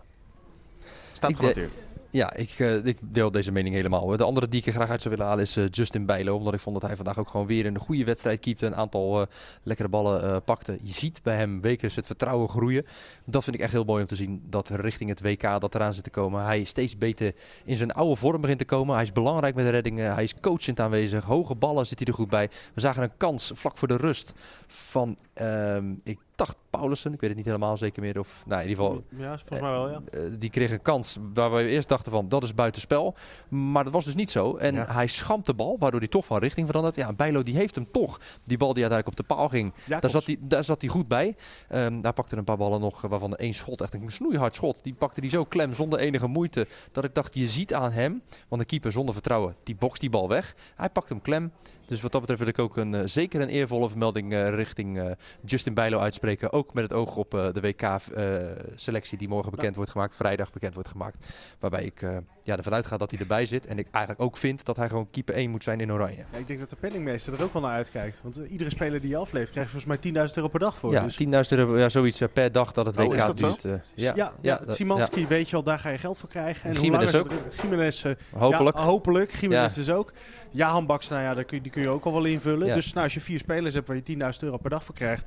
Staat 1.14 1.36
genoteerd. 1.36 1.82
Ja, 2.10 2.34
ik, 2.34 2.60
uh, 2.60 2.86
ik, 2.86 2.98
deel 3.02 3.32
deze 3.32 3.52
mening 3.52 3.76
helemaal. 3.76 4.18
De 4.18 4.24
andere 4.24 4.48
die 4.48 4.60
ik 4.60 4.66
er 4.66 4.74
graag 4.74 4.90
uit 4.90 5.02
zou 5.02 5.16
willen 5.16 5.30
halen 5.30 5.46
is 5.46 5.58
uh, 5.58 5.66
Justin 5.72 6.06
Bijlo. 6.06 6.36
Omdat 6.36 6.54
ik 6.54 6.60
vond 6.60 6.76
dat 6.80 6.86
hij 6.90 6.96
vandaag 6.96 7.20
ook 7.20 7.30
gewoon 7.30 7.48
weer 7.48 7.66
een 7.66 7.78
goede 7.78 8.04
wedstrijd 8.04 8.40
keepte. 8.40 8.66
Een 8.66 8.76
aantal 8.76 9.22
uh, 9.22 9.28
lekkere 9.64 9.88
ballen 9.88 10.44
pakte. 10.44 10.78
Je 10.82 10.94
ziet 10.94 11.20
bij 11.24 11.36
hem 11.36 11.62
wekelijks 11.62 11.96
het 11.96 12.06
vertrouwen 12.06 12.50
groeien. 12.50 12.86
Dat 13.26 13.44
vind 13.44 13.56
ik 13.56 13.62
echt 13.62 13.72
heel 13.72 13.84
mooi 13.84 14.02
om 14.02 14.08
te 14.08 14.16
zien. 14.16 14.44
Dat 14.50 14.70
richting 14.70 15.10
het 15.10 15.22
WK 15.22 15.42
dat 15.42 15.76
eraan 15.76 15.94
zit 15.94 16.04
te 16.04 16.10
komen. 16.10 16.44
Hij 16.44 16.64
steeds 16.64 16.98
beter 16.98 17.34
in 17.66 17.76
zijn 17.76 17.92
oude 17.92 18.16
vorm 18.16 18.42
begint 18.42 18.60
te 18.60 18.66
komen. 18.66 18.96
Hij 18.96 19.04
is 19.04 19.12
belangrijk 19.12 19.56
met 19.56 19.66
de 19.66 19.72
reddingen. 19.72 20.14
Hij 20.14 20.24
is 20.24 20.40
coachend 20.40 20.80
aanwezig. 20.80 21.24
Hoge 21.24 21.56
ballen 21.56 21.88
zit 21.88 22.00
hij 22.00 22.08
er 22.08 22.14
goed 22.14 22.30
bij. 22.30 22.50
We 22.74 22.82
zagen 22.82 23.04
een 23.04 23.18
kans 23.18 23.52
vlak 23.56 23.78
voor 23.78 23.88
de 23.88 23.98
rust 23.98 24.34
van, 24.68 25.18
ehm, 25.34 25.94
ik 26.04 26.20
dacht 26.38 26.58
Paulussen. 26.70 27.14
Ik 27.14 27.20
weet 27.20 27.30
het 27.30 27.38
niet 27.38 27.48
helemaal 27.48 27.78
zeker 27.78 28.02
meer. 28.02 28.20
Of, 28.20 28.44
nou, 28.46 28.62
in 28.62 28.70
ieder 28.70 28.84
geval. 28.84 29.04
Ja, 29.10 29.38
volgens 29.38 29.60
mij 29.60 29.72
wel, 29.72 29.90
ja. 29.90 30.02
Uh, 30.14 30.22
die 30.40 30.50
kreeg 30.50 30.72
een 30.72 30.82
kans 30.82 31.18
waar 31.34 31.54
we 31.54 31.68
eerst 31.68 31.90
dachten 31.90 32.12
van 32.12 32.30
dat 32.30 32.44
is 32.44 32.54
buitenspel. 32.54 33.16
Maar 33.48 33.84
dat 33.84 33.94
was 33.94 34.06
dus 34.06 34.16
niet 34.16 34.32
zo. 34.32 34.56
En 34.56 34.76
ja. 34.76 34.86
hij 34.90 35.08
schampt 35.08 35.46
de 35.46 35.54
bal, 35.54 35.76
waardoor 35.80 36.00
hij 36.00 36.10
toch 36.10 36.26
van 36.26 36.40
richting 36.40 36.68
verandert. 36.68 36.96
Ja, 36.96 37.14
Bijlo 37.14 37.44
die 37.44 37.56
heeft 37.56 37.76
hem 37.76 37.92
toch. 37.92 38.20
Die 38.44 38.58
bal 38.58 38.74
die 38.74 38.84
uiteindelijk 38.84 39.08
op 39.08 39.28
de 39.28 39.36
paal 39.36 39.50
ging, 39.50 39.74
daar, 39.86 40.10
zat 40.10 40.26
hij, 40.26 40.38
daar 40.40 40.64
zat 40.64 40.82
hij 40.82 40.90
goed 40.90 41.08
bij. 41.08 41.36
Um, 41.72 42.02
daar 42.02 42.14
pakte 42.14 42.38
een 42.38 42.44
paar 42.44 42.58
ballen 42.58 42.80
nog, 42.80 43.02
waarvan 43.02 43.36
één 43.36 43.54
schot, 43.54 43.82
echt 43.82 43.94
een 43.94 44.12
snoeihard 44.12 44.56
schot. 44.56 44.84
Die 44.84 44.94
pakte 44.94 45.20
hij 45.20 45.30
zo 45.30 45.44
klem 45.44 45.74
zonder 45.74 46.00
enige 46.00 46.28
moeite. 46.28 46.68
Dat 46.92 47.04
ik 47.04 47.14
dacht, 47.14 47.34
je 47.34 47.48
ziet 47.48 47.74
aan 47.74 47.92
hem, 47.92 48.22
want 48.48 48.62
de 48.62 48.68
keeper 48.68 48.92
zonder 48.92 49.14
vertrouwen, 49.14 49.56
die 49.64 49.76
bokst 49.76 50.02
die 50.02 50.10
bal 50.10 50.28
weg. 50.28 50.56
Hij 50.76 50.90
pakt 50.90 51.10
hem 51.10 51.22
klem. 51.22 51.52
Dus 51.88 52.02
wat 52.02 52.12
dat 52.12 52.22
betreft 52.22 52.40
wil 52.42 52.50
ik 52.50 52.60
ook 52.60 52.78
een, 52.78 52.94
eh, 52.96 53.02
zeker 53.06 53.42
een 53.42 53.50
eervolle 53.50 53.90
vermelding 53.90 54.34
eh, 54.34 54.50
richting 54.50 55.00
eh, 55.00 55.06
Justin 55.46 55.74
Bijlo 55.74 56.00
uitspreken. 56.00 56.52
Ook 56.54 56.74
met 56.74 56.84
het 56.84 56.94
oog 56.94 57.16
op 57.16 57.32
de 57.32 57.60
WK-selectie 57.62 59.18
die 59.18 59.28
morgen 59.28 59.52
bekend 59.52 59.76
wordt 59.76 59.92
gemaakt, 59.92 60.16
vrijdag 60.16 60.52
bekend 60.52 60.74
wordt 60.74 60.90
gemaakt. 60.90 61.18
Waarbij 61.60 61.84
ik 61.84 62.06
ja, 62.44 62.58
ervan 62.58 62.74
uitga 62.74 62.98
dat 62.98 63.12
hij 63.12 63.20
erbij 63.20 63.46
zit. 63.46 63.66
En 63.66 63.80
ik 63.80 63.88
eigenlijk 63.92 64.26
ook 64.26 64.38
vind 64.38 64.66
dat 64.66 64.76
hij 64.76 64.88
gewoon 64.88 65.10
keeper 65.10 65.36
1 65.36 65.50
moet 65.50 65.64
zijn 65.64 65.80
in 65.80 65.92
Oranje. 65.92 66.26
Ja, 66.32 66.38
ik 66.38 66.48
denk 66.48 66.60
dat 66.60 66.70
de 66.70 66.76
penningmeester 66.76 67.34
er 67.34 67.44
ook 67.44 67.54
wel 67.54 67.62
naar 67.62 67.72
uitkijkt. 67.72 68.20
Want 68.24 68.36
iedere 68.50 68.70
speler 68.70 69.02
die 69.02 69.10
je 69.10 69.18
afleeft 69.18 69.52
krijgt 69.52 69.72
volgens 69.72 70.02
mij 70.02 70.28
10.000 70.28 70.34
euro 70.36 70.48
per 70.48 70.60
dag 70.60 70.78
voor. 70.78 70.92
Ja, 70.92 71.04
dus 71.04 71.16
10.000 71.24 71.58
euro, 71.58 71.78
ja, 71.78 71.90
zoiets 71.90 72.22
per 72.34 72.52
dag 72.52 72.72
dat 72.72 72.86
het 72.86 72.98
Oh, 72.98 73.04
WK 73.06 73.14
is 73.14 73.26
dat 73.26 73.40
zo? 73.40 73.46
duurt. 73.46 73.82
ja, 73.94 74.12
ja, 74.16 74.34
ja, 74.42 74.58
dat- 74.66 74.76
Simanski, 74.76 75.28
weet 75.28 75.46
je 75.46 75.52
wel, 75.52 75.64
daar 75.64 75.80
ga 75.80 75.90
je 75.90 75.98
geld 75.98 76.18
voor 76.18 76.30
krijgen. 76.30 76.70
En 76.70 76.76
Gimenez 76.76 77.14
er- 77.14 77.26
Gimenez, 77.50 78.06
Hopelijk. 78.32 78.78
Hopelijk. 78.78 79.32
Gimenez 79.32 79.74
dus 79.76 79.90
ook. 79.90 80.14
Jahan 80.52 80.86
Baks, 80.86 81.08
nou 81.08 81.22
ja, 81.22 81.34
daar 81.34 81.44
kun 81.44 81.58
je, 81.58 81.64
die 81.64 81.72
kun 81.72 81.82
je 81.82 81.90
ook 81.90 82.06
al 82.06 82.14
wel 82.14 82.26
invullen. 82.26 82.68
Ja. 82.68 82.76
Dus 82.76 82.94
nou, 82.94 83.04
als 83.04 83.14
je 83.14 83.20
vier 83.20 83.40
spelers 83.40 83.74
hebt 83.74 83.88
waar 83.88 83.98
je 83.98 84.34
10.000 84.34 84.40
euro 84.40 84.58
per 84.58 84.70
dag 84.70 84.84
voor 84.84 84.96
krijgt. 84.96 85.26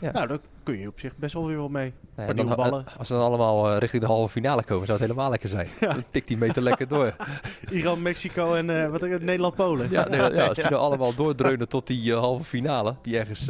Ja. 0.00 0.12
Nou, 0.12 0.26
dan 0.26 0.40
kun 0.62 0.78
je 0.78 0.88
op 0.88 1.00
zich 1.00 1.16
best 1.16 1.34
wel 1.34 1.46
weer 1.46 1.56
wel 1.56 1.68
mee. 1.68 1.92
Nou 2.14 2.28
ja, 2.28 2.34
dan, 2.34 2.56
ballen. 2.56 2.86
eh, 2.86 2.96
als 2.98 3.06
ze 3.06 3.12
dan 3.12 3.22
allemaal 3.22 3.70
eh, 3.70 3.78
richting 3.78 4.02
de 4.02 4.08
halve 4.08 4.28
finale 4.28 4.62
komen, 4.62 4.86
zou 4.86 4.98
het 4.98 5.08
helemaal 5.08 5.30
lekker 5.30 5.48
zijn. 5.48 5.68
Dan 5.80 6.04
tikt 6.10 6.28
die 6.28 6.36
meter 6.36 6.62
lekker 6.62 6.88
door. 6.88 7.16
Iran, 7.70 8.02
Mexico 8.02 8.54
en 8.54 8.82
eh, 8.82 8.90
wat 8.90 9.02
er, 9.02 9.24
Nederland-Polen. 9.24 9.90
Ja, 9.90 10.08
nee, 10.08 10.20
ja, 10.20 10.46
als 10.48 10.54
die 10.58 10.64
nou 10.64 10.82
allemaal 10.82 11.14
doordreunen 11.14 11.68
tot 11.68 11.86
die 11.86 12.14
halve 12.14 12.44
finale, 12.44 12.94
die 13.02 13.18
ergens, 13.18 13.46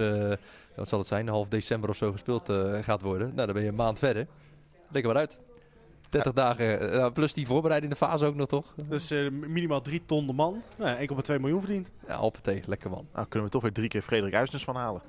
wat 0.74 0.88
zal 0.88 0.98
het 0.98 1.08
zijn, 1.08 1.28
half 1.28 1.48
december 1.48 1.90
of 1.90 1.96
zo 1.96 2.12
gespeeld 2.12 2.52
gaat 2.80 3.02
worden. 3.02 3.26
Nou, 3.34 3.46
dan 3.46 3.54
ben 3.54 3.62
je 3.62 3.68
een 3.68 3.74
maand 3.74 3.98
verder. 3.98 4.26
Reken 4.92 5.08
maar 5.08 5.18
uit. 5.18 5.38
30 6.22 6.32
dagen, 6.32 6.80
eh, 6.80 6.98
nou, 6.98 7.12
plus 7.12 7.32
die 7.32 7.46
voorbereidende 7.46 7.96
fase 7.96 8.26
ook 8.26 8.34
nog 8.34 8.48
toch? 8.48 8.74
Dus 8.88 9.10
eh, 9.10 9.30
minimaal 9.30 9.80
3 9.80 10.02
ton 10.06 10.26
de 10.26 10.32
man. 10.32 10.62
Nou, 10.76 11.08
1,2 11.32 11.40
miljoen 11.40 11.60
verdiend. 11.60 11.90
Ja, 12.08 12.16
hoppatee, 12.16 12.62
lekker 12.66 12.90
man. 12.90 13.06
Nou, 13.14 13.26
kunnen 13.26 13.48
we 13.48 13.54
toch 13.54 13.62
weer 13.62 13.72
drie 13.72 13.88
keer 13.88 14.02
Frederik 14.02 14.34
Uisnes 14.34 14.64
van 14.64 14.76
halen. 14.76 15.02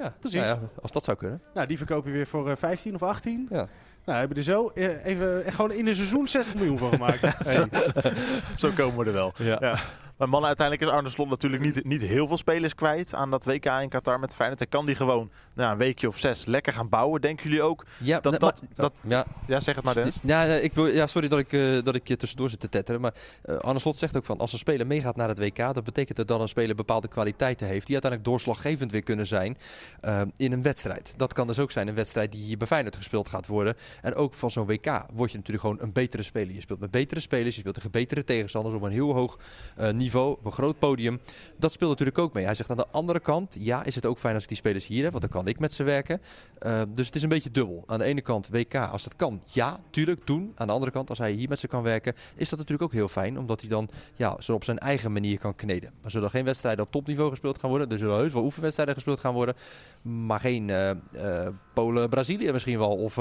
Ja, 0.00 0.14
Precies. 0.20 0.40
nou 0.40 0.60
ja, 0.60 0.68
als 0.82 0.92
dat 0.92 1.04
zou 1.04 1.16
kunnen. 1.16 1.40
Nou, 1.54 1.66
die 1.66 1.76
verkoop 1.76 2.04
je 2.04 2.10
weer 2.10 2.26
voor 2.26 2.50
eh, 2.50 2.56
15 2.56 2.94
of 2.94 3.02
18. 3.02 3.46
Ja. 3.50 3.68
Nou, 4.04 4.18
hebben 4.18 4.28
we 4.28 4.34
er 4.34 4.42
zo 4.42 4.68
eh, 4.68 5.04
even 5.04 5.44
eh, 5.44 5.52
gewoon 5.52 5.72
in 5.72 5.86
een 5.86 5.94
seizoen 5.94 6.28
60 6.28 6.54
miljoen 6.54 6.78
van 6.78 6.90
gemaakt. 6.90 7.20
Hey. 7.44 7.68
Zo 8.56 8.70
komen 8.70 8.98
we 8.98 9.04
er 9.04 9.12
wel. 9.12 9.32
Ja. 9.36 9.78
Maar 10.20 10.28
mannen, 10.28 10.48
uiteindelijk 10.48 10.88
is 10.88 10.96
Arne 10.96 11.10
Slot 11.10 11.28
natuurlijk 11.28 11.62
niet, 11.62 11.84
niet 11.84 12.02
heel 12.02 12.26
veel 12.26 12.36
spelers 12.36 12.74
kwijt 12.74 13.14
aan 13.14 13.30
dat 13.30 13.44
WK 13.44 13.64
in 13.64 13.88
Qatar 13.88 14.20
met 14.20 14.34
Feyenoord. 14.34 14.58
Hij 14.60 14.68
kan 14.68 14.86
die 14.86 14.94
gewoon 14.94 15.30
nou, 15.54 15.72
een 15.72 15.78
weekje 15.78 16.08
of 16.08 16.18
zes 16.18 16.44
lekker 16.44 16.72
gaan 16.72 16.88
bouwen. 16.88 17.20
Denken 17.20 17.44
jullie 17.48 17.62
ook? 17.62 17.84
Ja, 17.98 18.20
Dat- 18.20 18.32
dat- 18.32 18.40
maar- 18.60 18.70
dat- 18.74 18.92
ja, 19.02 19.24
Ja, 19.46 19.60
zeg 19.60 19.74
het 19.74 19.84
maar 19.84 19.94
Dennis. 19.94 20.14
Ja, 20.22 20.44
ik 20.44 20.74
wil, 20.74 20.86
ja, 20.86 21.06
sorry 21.06 21.28
dat 21.28 21.38
ik, 21.38 21.52
eh, 21.52 21.82
dat 21.84 21.94
ik 21.94 22.08
je 22.08 22.16
tussendoor 22.16 22.50
zit 22.50 22.60
te 22.60 22.68
tetteren. 22.68 23.00
Maar 23.00 23.14
eh 23.42 23.56
Arne 23.56 23.78
Slot 23.78 23.96
zegt 23.96 24.16
ook 24.16 24.24
van 24.24 24.38
als 24.38 24.52
een 24.52 24.58
speler 24.58 24.86
meegaat 24.86 25.16
naar 25.16 25.28
het 25.28 25.38
WK, 25.38 25.56
dat 25.56 25.84
betekent 25.84 26.16
dat 26.16 26.28
dan 26.28 26.40
een 26.40 26.48
speler 26.48 26.74
bepaalde 26.76 27.08
kwaliteiten 27.08 27.66
heeft. 27.66 27.86
Die 27.86 27.94
uiteindelijk 28.00 28.30
doorslaggevend 28.30 28.92
weer 28.92 29.02
kunnen 29.02 29.26
zijn 29.26 29.56
eh, 30.00 30.20
in 30.36 30.52
een 30.52 30.62
wedstrijd. 30.62 31.14
Dat 31.16 31.32
kan 31.32 31.46
dus 31.46 31.58
ook 31.58 31.70
zijn 31.70 31.88
een 31.88 31.94
wedstrijd 31.94 32.32
die 32.32 32.42
hier 32.42 32.56
bij 32.56 32.66
Feyenoord 32.66 32.96
gespeeld 32.96 33.28
gaat 33.28 33.46
worden. 33.46 33.76
En 34.02 34.14
ook 34.14 34.34
van 34.34 34.50
zo'n 34.50 34.66
WK 34.66 34.86
word 35.12 35.30
je 35.30 35.36
natuurlijk 35.36 35.66
gewoon 35.66 35.80
een 35.80 35.92
betere 35.92 36.22
speler. 36.22 36.54
Je 36.54 36.60
speelt 36.60 36.80
met 36.80 36.90
betere 36.90 37.20
spelers, 37.20 37.54
je 37.54 37.60
speelt 37.60 37.74
tegen 37.74 37.90
betere 37.90 38.24
tegenstanders 38.24 38.74
op 38.74 38.82
een 38.82 38.90
heel 38.92 39.12
hoog 39.14 39.38
eh, 39.76 39.90
op 40.14 40.44
een 40.44 40.52
groot 40.52 40.78
podium. 40.78 41.20
Dat 41.56 41.72
speelt 41.72 41.90
natuurlijk 41.90 42.18
ook 42.18 42.32
mee. 42.32 42.44
Hij 42.44 42.54
zegt 42.54 42.70
aan 42.70 42.76
de 42.76 42.86
andere 42.90 43.20
kant, 43.20 43.56
ja, 43.58 43.84
is 43.84 43.94
het 43.94 44.06
ook 44.06 44.18
fijn 44.18 44.34
als 44.34 44.42
ik 44.42 44.48
die 44.48 44.58
spelers 44.58 44.86
hier 44.86 45.02
heb, 45.02 45.10
want 45.10 45.22
dan 45.22 45.32
kan 45.32 45.46
ik 45.46 45.58
met 45.58 45.72
ze 45.72 45.82
werken. 45.82 46.20
Uh, 46.66 46.82
dus 46.94 47.06
het 47.06 47.16
is 47.16 47.22
een 47.22 47.28
beetje 47.28 47.50
dubbel. 47.50 47.84
Aan 47.86 47.98
de 47.98 48.04
ene 48.04 48.20
kant 48.20 48.48
WK, 48.48 48.74
als 48.74 49.04
dat 49.04 49.16
kan, 49.16 49.42
ja, 49.46 49.80
tuurlijk, 49.90 50.26
doen. 50.26 50.52
Aan 50.54 50.66
de 50.66 50.72
andere 50.72 50.92
kant, 50.92 51.08
als 51.08 51.18
hij 51.18 51.32
hier 51.32 51.48
met 51.48 51.58
ze 51.58 51.68
kan 51.68 51.82
werken, 51.82 52.14
is 52.34 52.48
dat 52.48 52.58
natuurlijk 52.58 52.82
ook 52.82 52.92
heel 52.92 53.08
fijn. 53.08 53.38
Omdat 53.38 53.60
hij 53.60 53.68
dan 53.68 53.88
ja, 54.16 54.36
zo 54.40 54.54
op 54.54 54.64
zijn 54.64 54.78
eigen 54.78 55.12
manier 55.12 55.38
kan 55.38 55.54
kneden. 55.54 55.92
Er 56.02 56.10
zullen 56.10 56.30
geen 56.30 56.44
wedstrijden 56.44 56.84
op 56.84 56.90
topniveau 56.90 57.30
gespeeld 57.30 57.58
gaan 57.58 57.70
worden. 57.70 57.90
Er 57.90 57.98
zullen 57.98 58.16
heus 58.16 58.32
wel 58.32 58.44
oefenwedstrijden 58.44 58.94
gespeeld 58.94 59.20
gaan 59.20 59.34
worden. 59.34 59.54
Maar 60.02 60.40
geen 60.40 60.68
uh, 60.68 60.90
uh, 61.12 61.46
Polen-Brazilië 61.74 62.52
misschien 62.52 62.78
wel. 62.78 62.96
Of 62.96 63.16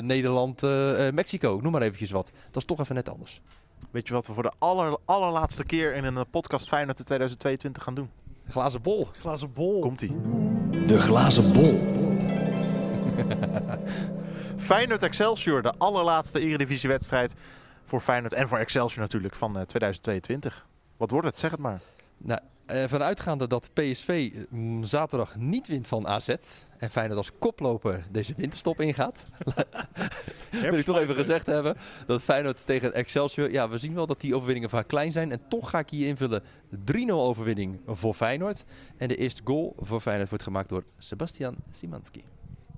Nederland-Mexico. 0.00 1.58
Noem 1.62 1.72
maar 1.72 1.82
eventjes 1.82 2.10
wat. 2.10 2.30
Dat 2.46 2.56
is 2.56 2.64
toch 2.64 2.80
even 2.80 2.94
net 2.94 3.08
anders. 3.08 3.40
Weet 3.90 4.08
je 4.08 4.14
wat 4.14 4.26
we 4.26 4.32
voor 4.32 4.42
de 4.42 4.52
aller, 4.58 4.98
allerlaatste 5.04 5.64
keer 5.64 5.94
in 5.94 6.04
een 6.04 6.30
podcast 6.30 6.68
Feyenoord 6.68 6.98
in 6.98 7.04
2022 7.04 7.82
gaan 7.82 7.94
doen? 7.94 8.10
Glazen 8.48 8.82
bol. 8.82 9.08
Glazen 9.12 9.52
bol. 9.52 9.80
Komt-ie. 9.80 10.16
De 10.84 11.00
glazen 11.00 11.52
bol. 11.52 11.98
Feyenoord 14.56 15.02
Excelsior, 15.02 15.62
de 15.62 15.74
allerlaatste 15.78 16.40
eredivisiewedstrijd 16.40 17.34
voor 17.84 18.00
Feyenoord 18.00 18.32
en 18.32 18.48
voor 18.48 18.58
Excelsior 18.58 19.00
natuurlijk 19.00 19.34
van 19.34 19.56
uh, 19.56 19.62
2022. 19.62 20.66
Wat 20.96 21.10
wordt 21.10 21.26
het? 21.26 21.38
Zeg 21.38 21.50
het 21.50 21.60
maar. 21.60 21.80
Nou, 22.16 22.40
uh, 22.66 22.84
vanuitgaande 22.86 23.46
dat 23.46 23.70
PSV 23.72 24.32
mm, 24.48 24.84
zaterdag 24.84 25.36
niet 25.36 25.66
wint 25.66 25.86
van 25.86 26.06
AZ 26.06 26.34
en 26.80 26.90
Feyenoord 26.90 27.18
als 27.18 27.30
koploper 27.38 28.06
deze 28.10 28.34
winterstop 28.36 28.80
ingaat. 28.80 29.24
wil 30.50 30.74
ik 30.74 30.84
toch 30.84 30.98
even 30.98 31.14
gezegd 31.14 31.46
hebben 31.46 31.76
dat 32.06 32.22
Feyenoord 32.22 32.66
tegen 32.66 32.94
Excelsior, 32.94 33.50
ja 33.50 33.68
we 33.68 33.78
zien 33.78 33.94
wel 33.94 34.06
dat 34.06 34.20
die 34.20 34.34
overwinningen 34.34 34.70
vaak 34.70 34.88
klein 34.88 35.12
zijn 35.12 35.32
en 35.32 35.40
toch 35.48 35.70
ga 35.70 35.78
ik 35.78 35.90
hier 35.90 36.06
invullen 36.06 36.42
3-0 36.92 37.06
overwinning 37.06 37.80
voor 37.86 38.14
Feyenoord 38.14 38.64
en 38.96 39.08
de 39.08 39.16
eerste 39.16 39.42
goal 39.44 39.76
voor 39.78 40.00
Feyenoord 40.00 40.28
wordt 40.28 40.44
gemaakt 40.44 40.68
door 40.68 40.84
Sebastian 40.98 41.54
Simanski. 41.70 42.24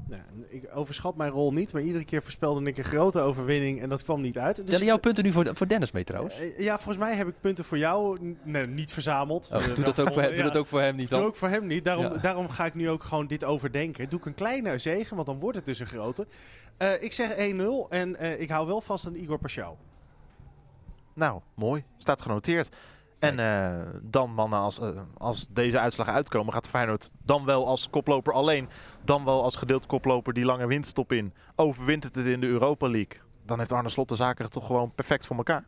Ja, 0.09 0.25
ik 0.49 0.69
overschat 0.75 1.17
mijn 1.17 1.31
rol 1.31 1.53
niet, 1.53 1.73
maar 1.73 1.83
iedere 1.83 2.05
keer 2.05 2.23
voorspelde 2.23 2.65
ik 2.65 2.79
een 2.79 2.85
grote 2.85 3.21
overwinning 3.21 3.81
en 3.81 3.89
dat 3.89 4.05
kwam 4.05 4.21
niet 4.21 4.39
uit. 4.39 4.57
Dus 4.57 4.65
Tellen 4.65 4.87
jouw 4.87 4.99
punten 4.99 5.25
nu 5.25 5.33
voor, 5.33 5.51
voor 5.53 5.69
Dennis 5.69 5.93
mee 5.93 6.05
trouwens? 6.05 6.41
Uh, 6.41 6.59
ja, 6.59 6.75
volgens 6.77 6.97
mij 6.97 7.17
heb 7.17 7.29
ik 7.29 7.35
punten 7.41 7.65
voor 7.65 7.79
jou 7.79 8.19
nee, 8.43 8.67
niet 8.67 8.93
verzameld. 8.93 9.49
Oh, 9.53 9.65
doe, 9.75 9.85
dat 9.85 10.01
ook 10.01 10.13
voor 10.13 10.23
hem, 10.23 10.31
ja, 10.31 10.37
doe 10.37 10.45
dat 10.45 10.57
ook 10.57 10.67
voor 10.67 10.81
hem 10.81 10.97
niet 10.97 11.11
dan? 11.11 11.19
Doe 11.19 11.29
ook 11.29 11.37
voor 11.37 11.49
hem 11.49 11.67
niet. 11.67 11.85
Daarom, 11.85 12.05
ja. 12.05 12.17
daarom 12.17 12.49
ga 12.49 12.65
ik 12.65 12.75
nu 12.75 12.91
ook 12.91 13.05
gewoon 13.05 13.27
dit 13.27 13.45
overdenken. 13.45 14.09
Doe 14.09 14.19
ik 14.19 14.27
een 14.27 14.35
kleine 14.35 14.79
zegen, 14.79 15.15
want 15.15 15.29
dan 15.29 15.39
wordt 15.39 15.57
het 15.57 15.67
dus 15.67 15.79
een 15.79 15.87
grote. 15.87 16.27
Uh, 16.79 17.03
ik 17.03 17.13
zeg 17.13 17.31
1-0 17.31 17.39
en 17.89 18.17
uh, 18.21 18.41
ik 18.41 18.51
hou 18.51 18.67
wel 18.67 18.81
vast 18.81 19.07
aan 19.07 19.15
Igor 19.15 19.39
Paschal. 19.39 19.79
Nou, 21.15 21.41
mooi. 21.55 21.85
Staat 21.97 22.21
genoteerd. 22.21 22.77
En 23.23 23.39
uh, 23.39 23.89
dan 24.03 24.35
mannen, 24.35 24.59
als, 24.59 24.81
uh, 24.81 24.89
als 25.17 25.47
deze 25.51 25.79
uitslagen 25.79 26.13
uitkomen, 26.13 26.53
gaat 26.53 26.69
Feyenoord 26.69 27.11
dan 27.25 27.45
wel 27.45 27.67
als 27.67 27.91
koploper 27.91 28.33
alleen, 28.33 28.69
dan 29.05 29.25
wel 29.25 29.43
als 29.43 29.57
gedeeld 29.57 29.87
koploper 29.87 30.33
die 30.33 30.45
lange 30.45 30.67
winststop 30.67 31.13
in, 31.13 31.35
overwint 31.57 32.05
het 32.05 32.17
in 32.17 32.41
de 32.41 32.47
Europa 32.47 32.89
League. 32.89 33.21
Dan 33.47 33.59
heeft 33.59 33.73
Arne 33.73 33.89
Slot 33.89 34.09
de 34.09 34.17
zaken 34.17 34.51
toch 34.51 34.67
gewoon 34.67 34.95
perfect 34.95 35.27
voor 35.27 35.37
elkaar. 35.37 35.65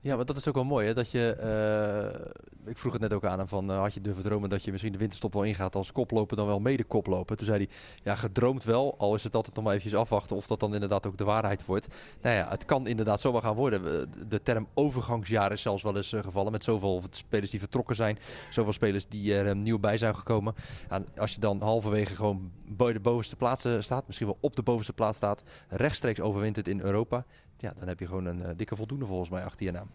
Ja, 0.00 0.16
maar 0.16 0.24
dat 0.24 0.36
is 0.36 0.48
ook 0.48 0.54
wel 0.54 0.64
mooi, 0.64 0.86
hè? 0.86 0.94
Dat 0.94 1.10
je, 1.10 1.36
uh, 2.64 2.70
ik 2.70 2.78
vroeg 2.78 2.92
het 2.92 3.02
net 3.02 3.12
ook 3.12 3.24
aan 3.24 3.38
hem 3.38 3.48
van, 3.48 3.70
uh, 3.70 3.80
had 3.80 3.94
je 3.94 4.00
durven 4.00 4.22
dromen 4.22 4.48
dat 4.48 4.64
je 4.64 4.70
misschien 4.70 4.92
de 4.92 4.98
winterstop 4.98 5.32
wel 5.32 5.42
ingaat 5.42 5.74
als 5.74 5.92
koploper 5.92 6.36
dan 6.36 6.46
wel 6.46 6.60
mede 6.60 6.84
koploper? 6.84 7.36
Toen 7.36 7.46
zei 7.46 7.58
hij, 7.58 7.68
ja, 8.02 8.14
gedroomd 8.14 8.64
wel, 8.64 8.94
al 8.98 9.14
is 9.14 9.24
het 9.24 9.34
altijd 9.34 9.54
nog 9.54 9.64
maar 9.64 9.74
eventjes 9.74 10.00
afwachten 10.00 10.36
of 10.36 10.46
dat 10.46 10.60
dan 10.60 10.74
inderdaad 10.74 11.06
ook 11.06 11.16
de 11.16 11.24
waarheid 11.24 11.64
wordt. 11.64 11.86
Nou 12.22 12.34
ja, 12.34 12.48
het 12.48 12.64
kan 12.64 12.86
inderdaad 12.86 13.20
zomaar 13.20 13.42
gaan 13.42 13.54
worden. 13.54 14.08
De 14.28 14.42
term 14.42 14.66
overgangsjaar 14.74 15.52
is 15.52 15.62
zelfs 15.62 15.82
wel 15.82 15.96
eens 15.96 16.12
uh, 16.12 16.22
gevallen 16.22 16.52
met 16.52 16.64
zoveel 16.64 17.02
spelers 17.10 17.50
die 17.50 17.60
vertrokken 17.60 17.96
zijn, 17.96 18.18
zoveel 18.50 18.72
spelers 18.72 19.06
die 19.08 19.34
er 19.34 19.56
nieuw 19.56 19.78
bij 19.78 19.98
zijn 19.98 20.16
gekomen. 20.16 20.54
Ja, 20.90 21.02
als 21.16 21.34
je 21.34 21.40
dan 21.40 21.60
halverwege 21.60 22.14
gewoon 22.14 22.50
bij 22.68 22.92
de 22.92 23.00
bovenste 23.00 23.36
plaatsen 23.36 23.84
staat, 23.84 24.06
misschien 24.06 24.26
wel 24.26 24.38
op 24.40 24.56
de 24.56 24.62
bovenste 24.62 24.92
plaats 24.92 25.16
staat, 25.16 25.42
rechtstreeks 25.68 26.20
overwint 26.20 26.56
het 26.56 26.68
in 26.68 26.80
Europa, 26.80 27.24
ja, 27.60 27.72
dan 27.78 27.88
heb 27.88 27.98
je 27.98 28.06
gewoon 28.06 28.24
een 28.24 28.40
uh, 28.40 28.48
dikke 28.56 28.76
voldoende 28.76 29.06
volgens 29.06 29.30
mij 29.30 29.44
achter 29.44 29.66
je 29.66 29.72
naam. 29.72 29.90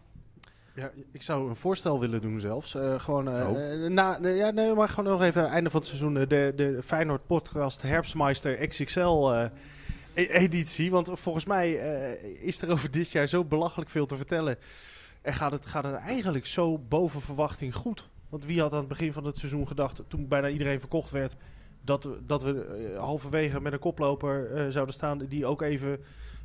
Ja, 0.76 0.92
ik 1.12 1.22
zou 1.22 1.50
een 1.50 1.56
voorstel 1.56 2.00
willen 2.00 2.22
doen 2.22 2.40
zelfs. 2.40 2.76
Uh, 2.76 3.00
gewoon, 3.00 3.28
uh, 3.28 3.50
oh. 3.50 3.90
na, 3.90 4.18
ja, 4.22 4.52
nee, 4.52 4.74
maar 4.74 4.90
gewoon 4.90 5.12
nog 5.12 5.22
even 5.22 5.48
einde 5.48 5.70
van 5.70 5.80
het 5.80 5.90
seizoen 5.90 6.14
de, 6.14 6.54
de 6.56 6.80
Feyenoord 6.84 7.26
podcast 7.28 7.82
Herbstmeister 7.82 8.68
XXL 8.68 9.30
e 10.14 10.26
editie. 10.28 10.92
Want 10.92 11.10
volgens 11.14 11.46
mij 11.46 11.72
is 12.22 12.62
er 12.62 12.72
over 12.72 12.92
dit 12.92 13.10
jaar 13.10 13.28
zo 13.28 13.44
belachelijk 13.44 13.90
veel 13.90 14.06
te 14.06 14.18
vertellen. 14.18 14.58
En 15.22 15.34
gaat 15.34 15.52
het, 15.52 15.66
gaat 15.66 15.84
het 15.84 15.96
eigenlijk 15.96 16.46
zo 16.46 16.78
boven 16.78 17.22
verwachting 17.22 17.76
goed. 17.76 18.10
Want 18.30 18.46
wie 18.46 18.62
had 18.62 18.72
aan 18.72 18.80
het 18.80 18.88
begin 18.88 19.14
van 19.14 19.26
het 19.26 19.38
seizoen 19.38 19.68
gedacht, 19.68 20.02
toen 20.08 20.28
bijna 20.28 20.50
iedereen 20.50 20.80
verkocht 20.80 21.12
werd, 21.12 21.36
dat, 21.82 22.10
dat 22.26 22.44
we 22.44 22.96
halverwege 22.98 23.62
met 23.62 23.74
een 23.74 23.80
koploper 23.80 24.66
zouden 24.72 24.94
staan 24.94 25.18
die 25.18 25.46
ook 25.46 25.62
even... 25.62 26.00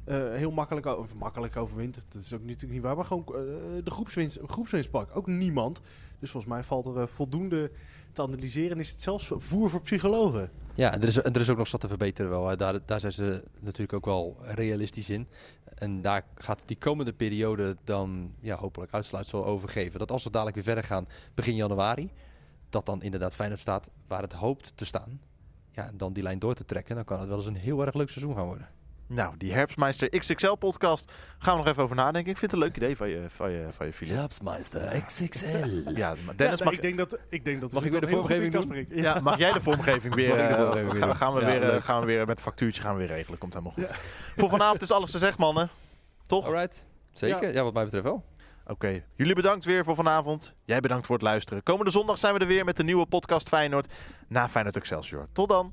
Uh, 0.08 0.34
heel 0.34 0.50
makkelijk, 0.50 0.86
of 0.86 1.14
makkelijk 1.14 1.56
overwint. 1.56 1.94
Dat 1.94 2.22
is 2.22 2.32
ook 2.32 2.40
natuurlijk 2.40 2.72
niet 2.72 2.82
waar. 2.82 2.96
Maar 2.96 3.04
gewoon 3.04 3.24
uh, 3.28 3.34
de 3.84 3.90
groepswinst, 3.90 4.38
groepswinst 4.46 4.90
pak. 4.90 5.16
Ook 5.16 5.26
niemand. 5.26 5.80
Dus 6.18 6.30
volgens 6.30 6.52
mij 6.52 6.62
valt 6.62 6.86
er 6.86 6.96
uh, 6.96 7.06
voldoende 7.06 7.70
te 8.12 8.22
analyseren. 8.22 8.78
Is 8.78 8.90
het 8.90 9.02
zelfs 9.02 9.30
voer 9.36 9.70
voor 9.70 9.82
psychologen. 9.82 10.50
Ja, 10.74 10.92
en 10.92 11.02
er 11.02 11.08
is, 11.08 11.16
er 11.16 11.36
is 11.36 11.50
ook 11.50 11.56
nog 11.56 11.66
zat 11.66 11.80
te 11.80 11.88
verbeteren 11.88 12.30
wel. 12.30 12.56
Daar, 12.56 12.80
daar 12.84 13.00
zijn 13.00 13.12
ze 13.12 13.44
natuurlijk 13.60 13.92
ook 13.92 14.04
wel 14.04 14.36
realistisch 14.42 15.10
in. 15.10 15.28
En 15.74 16.02
daar 16.02 16.24
gaat 16.34 16.62
die 16.66 16.78
komende 16.78 17.12
periode 17.12 17.76
dan 17.84 18.34
ja, 18.40 18.56
hopelijk 18.56 18.92
uitsluitsel 18.92 19.44
over 19.44 19.68
geven. 19.68 19.98
Dat 19.98 20.10
als 20.10 20.24
we 20.24 20.30
dadelijk 20.30 20.56
weer 20.56 20.64
verder 20.64 20.84
gaan 20.84 21.08
begin 21.34 21.54
januari. 21.54 22.10
Dat 22.68 22.86
dan 22.86 23.02
inderdaad 23.02 23.34
Feyenoord 23.34 23.60
staat 23.60 23.90
waar 24.06 24.22
het 24.22 24.32
hoopt 24.32 24.76
te 24.76 24.84
staan. 24.84 25.20
Ja, 25.70 25.86
en 25.86 25.96
dan 25.96 26.12
die 26.12 26.22
lijn 26.22 26.38
door 26.38 26.54
te 26.54 26.64
trekken. 26.64 26.94
Dan 26.94 27.04
kan 27.04 27.18
het 27.18 27.28
wel 27.28 27.36
eens 27.36 27.46
een 27.46 27.54
heel 27.54 27.86
erg 27.86 27.94
leuk 27.94 28.08
seizoen 28.08 28.34
gaan 28.34 28.46
worden. 28.46 28.68
Nou, 29.08 29.34
die 29.36 29.52
Herbstmeister 29.52 30.08
XXL-podcast 30.18 31.12
gaan 31.38 31.52
we 31.52 31.58
nog 31.58 31.68
even 31.68 31.82
over 31.82 31.96
nadenken. 31.96 32.30
Ik 32.30 32.38
vind 32.38 32.52
het 32.52 32.60
een 32.60 32.66
leuk 32.66 32.76
idee 32.76 32.96
van 32.96 33.08
je, 33.08 33.24
van 33.28 33.50
je, 33.50 33.66
van 33.70 33.86
je 33.86 33.92
Filip. 33.92 34.14
Japsmeister 34.14 35.02
XXL. 35.06 35.46
Ja, 35.94 36.14
Dennis, 36.36 36.58
Ja, 36.58 36.64
mag, 36.64 36.74
ik, 36.74 36.82
denk 36.82 36.96
dat, 36.96 37.20
ik 37.28 37.44
denk 37.44 37.60
dat 37.60 37.72
Mag 37.72 37.84
ik 37.84 37.90
weer 37.90 38.00
de 38.00 38.08
vormgeving 38.08 38.52
doen? 38.52 38.86
ja, 38.90 39.20
mag 39.20 39.38
jij 39.38 39.52
de 39.52 39.60
vormgeving 39.60 40.14
weer... 40.14 40.36
De 40.36 40.42
eh, 40.42 40.56
vormgeving 40.56 41.16
gaan, 41.16 41.34
we 41.34 41.40
Ja, 41.40 41.46
weer 41.46 41.74
eh, 41.74 41.82
gaan 41.82 42.00
we 42.00 42.06
weer 42.06 42.26
met 42.26 42.40
factuurtje 42.40 42.82
gaan 42.82 42.92
we 42.92 42.98
weer 42.98 43.16
regelen. 43.16 43.38
Komt 43.38 43.52
helemaal 43.52 43.74
goed. 43.74 43.92
Voor 44.36 44.48
vanavond 44.48 44.82
is 44.82 44.90
alles 44.90 45.10
gezegd, 45.10 45.38
mannen. 45.38 45.68
Toch? 46.26 46.44
Alright. 46.46 46.86
Zeker. 47.12 47.52
Ja. 47.52 47.62
wat 47.62 47.74
mij 47.74 47.84
betreft 47.84 48.04
wel. 48.04 48.24
Oké, 48.66 49.02
jullie 49.16 49.34
bedankt 49.34 49.64
weer 49.64 49.84
voor 49.84 49.94
vanavond. 49.94 50.54
Jij 50.64 50.80
bedankt 50.80 51.06
voor 51.06 51.14
het 51.14 51.24
luisteren. 51.24 51.62
Komende 51.62 51.90
zondag 51.90 52.18
zijn 52.18 52.34
we 52.34 52.40
er 52.40 52.46
weer 52.46 52.64
met 52.64 52.76
de 52.76 52.84
nieuwe 52.84 53.06
podcast 53.06 53.48
Feyenoord 53.48 53.92
na 54.28 54.48
Feyenoord 54.48 54.76
Excelsior. 54.76 55.28
Tot 55.32 55.48
dan. 55.48 55.72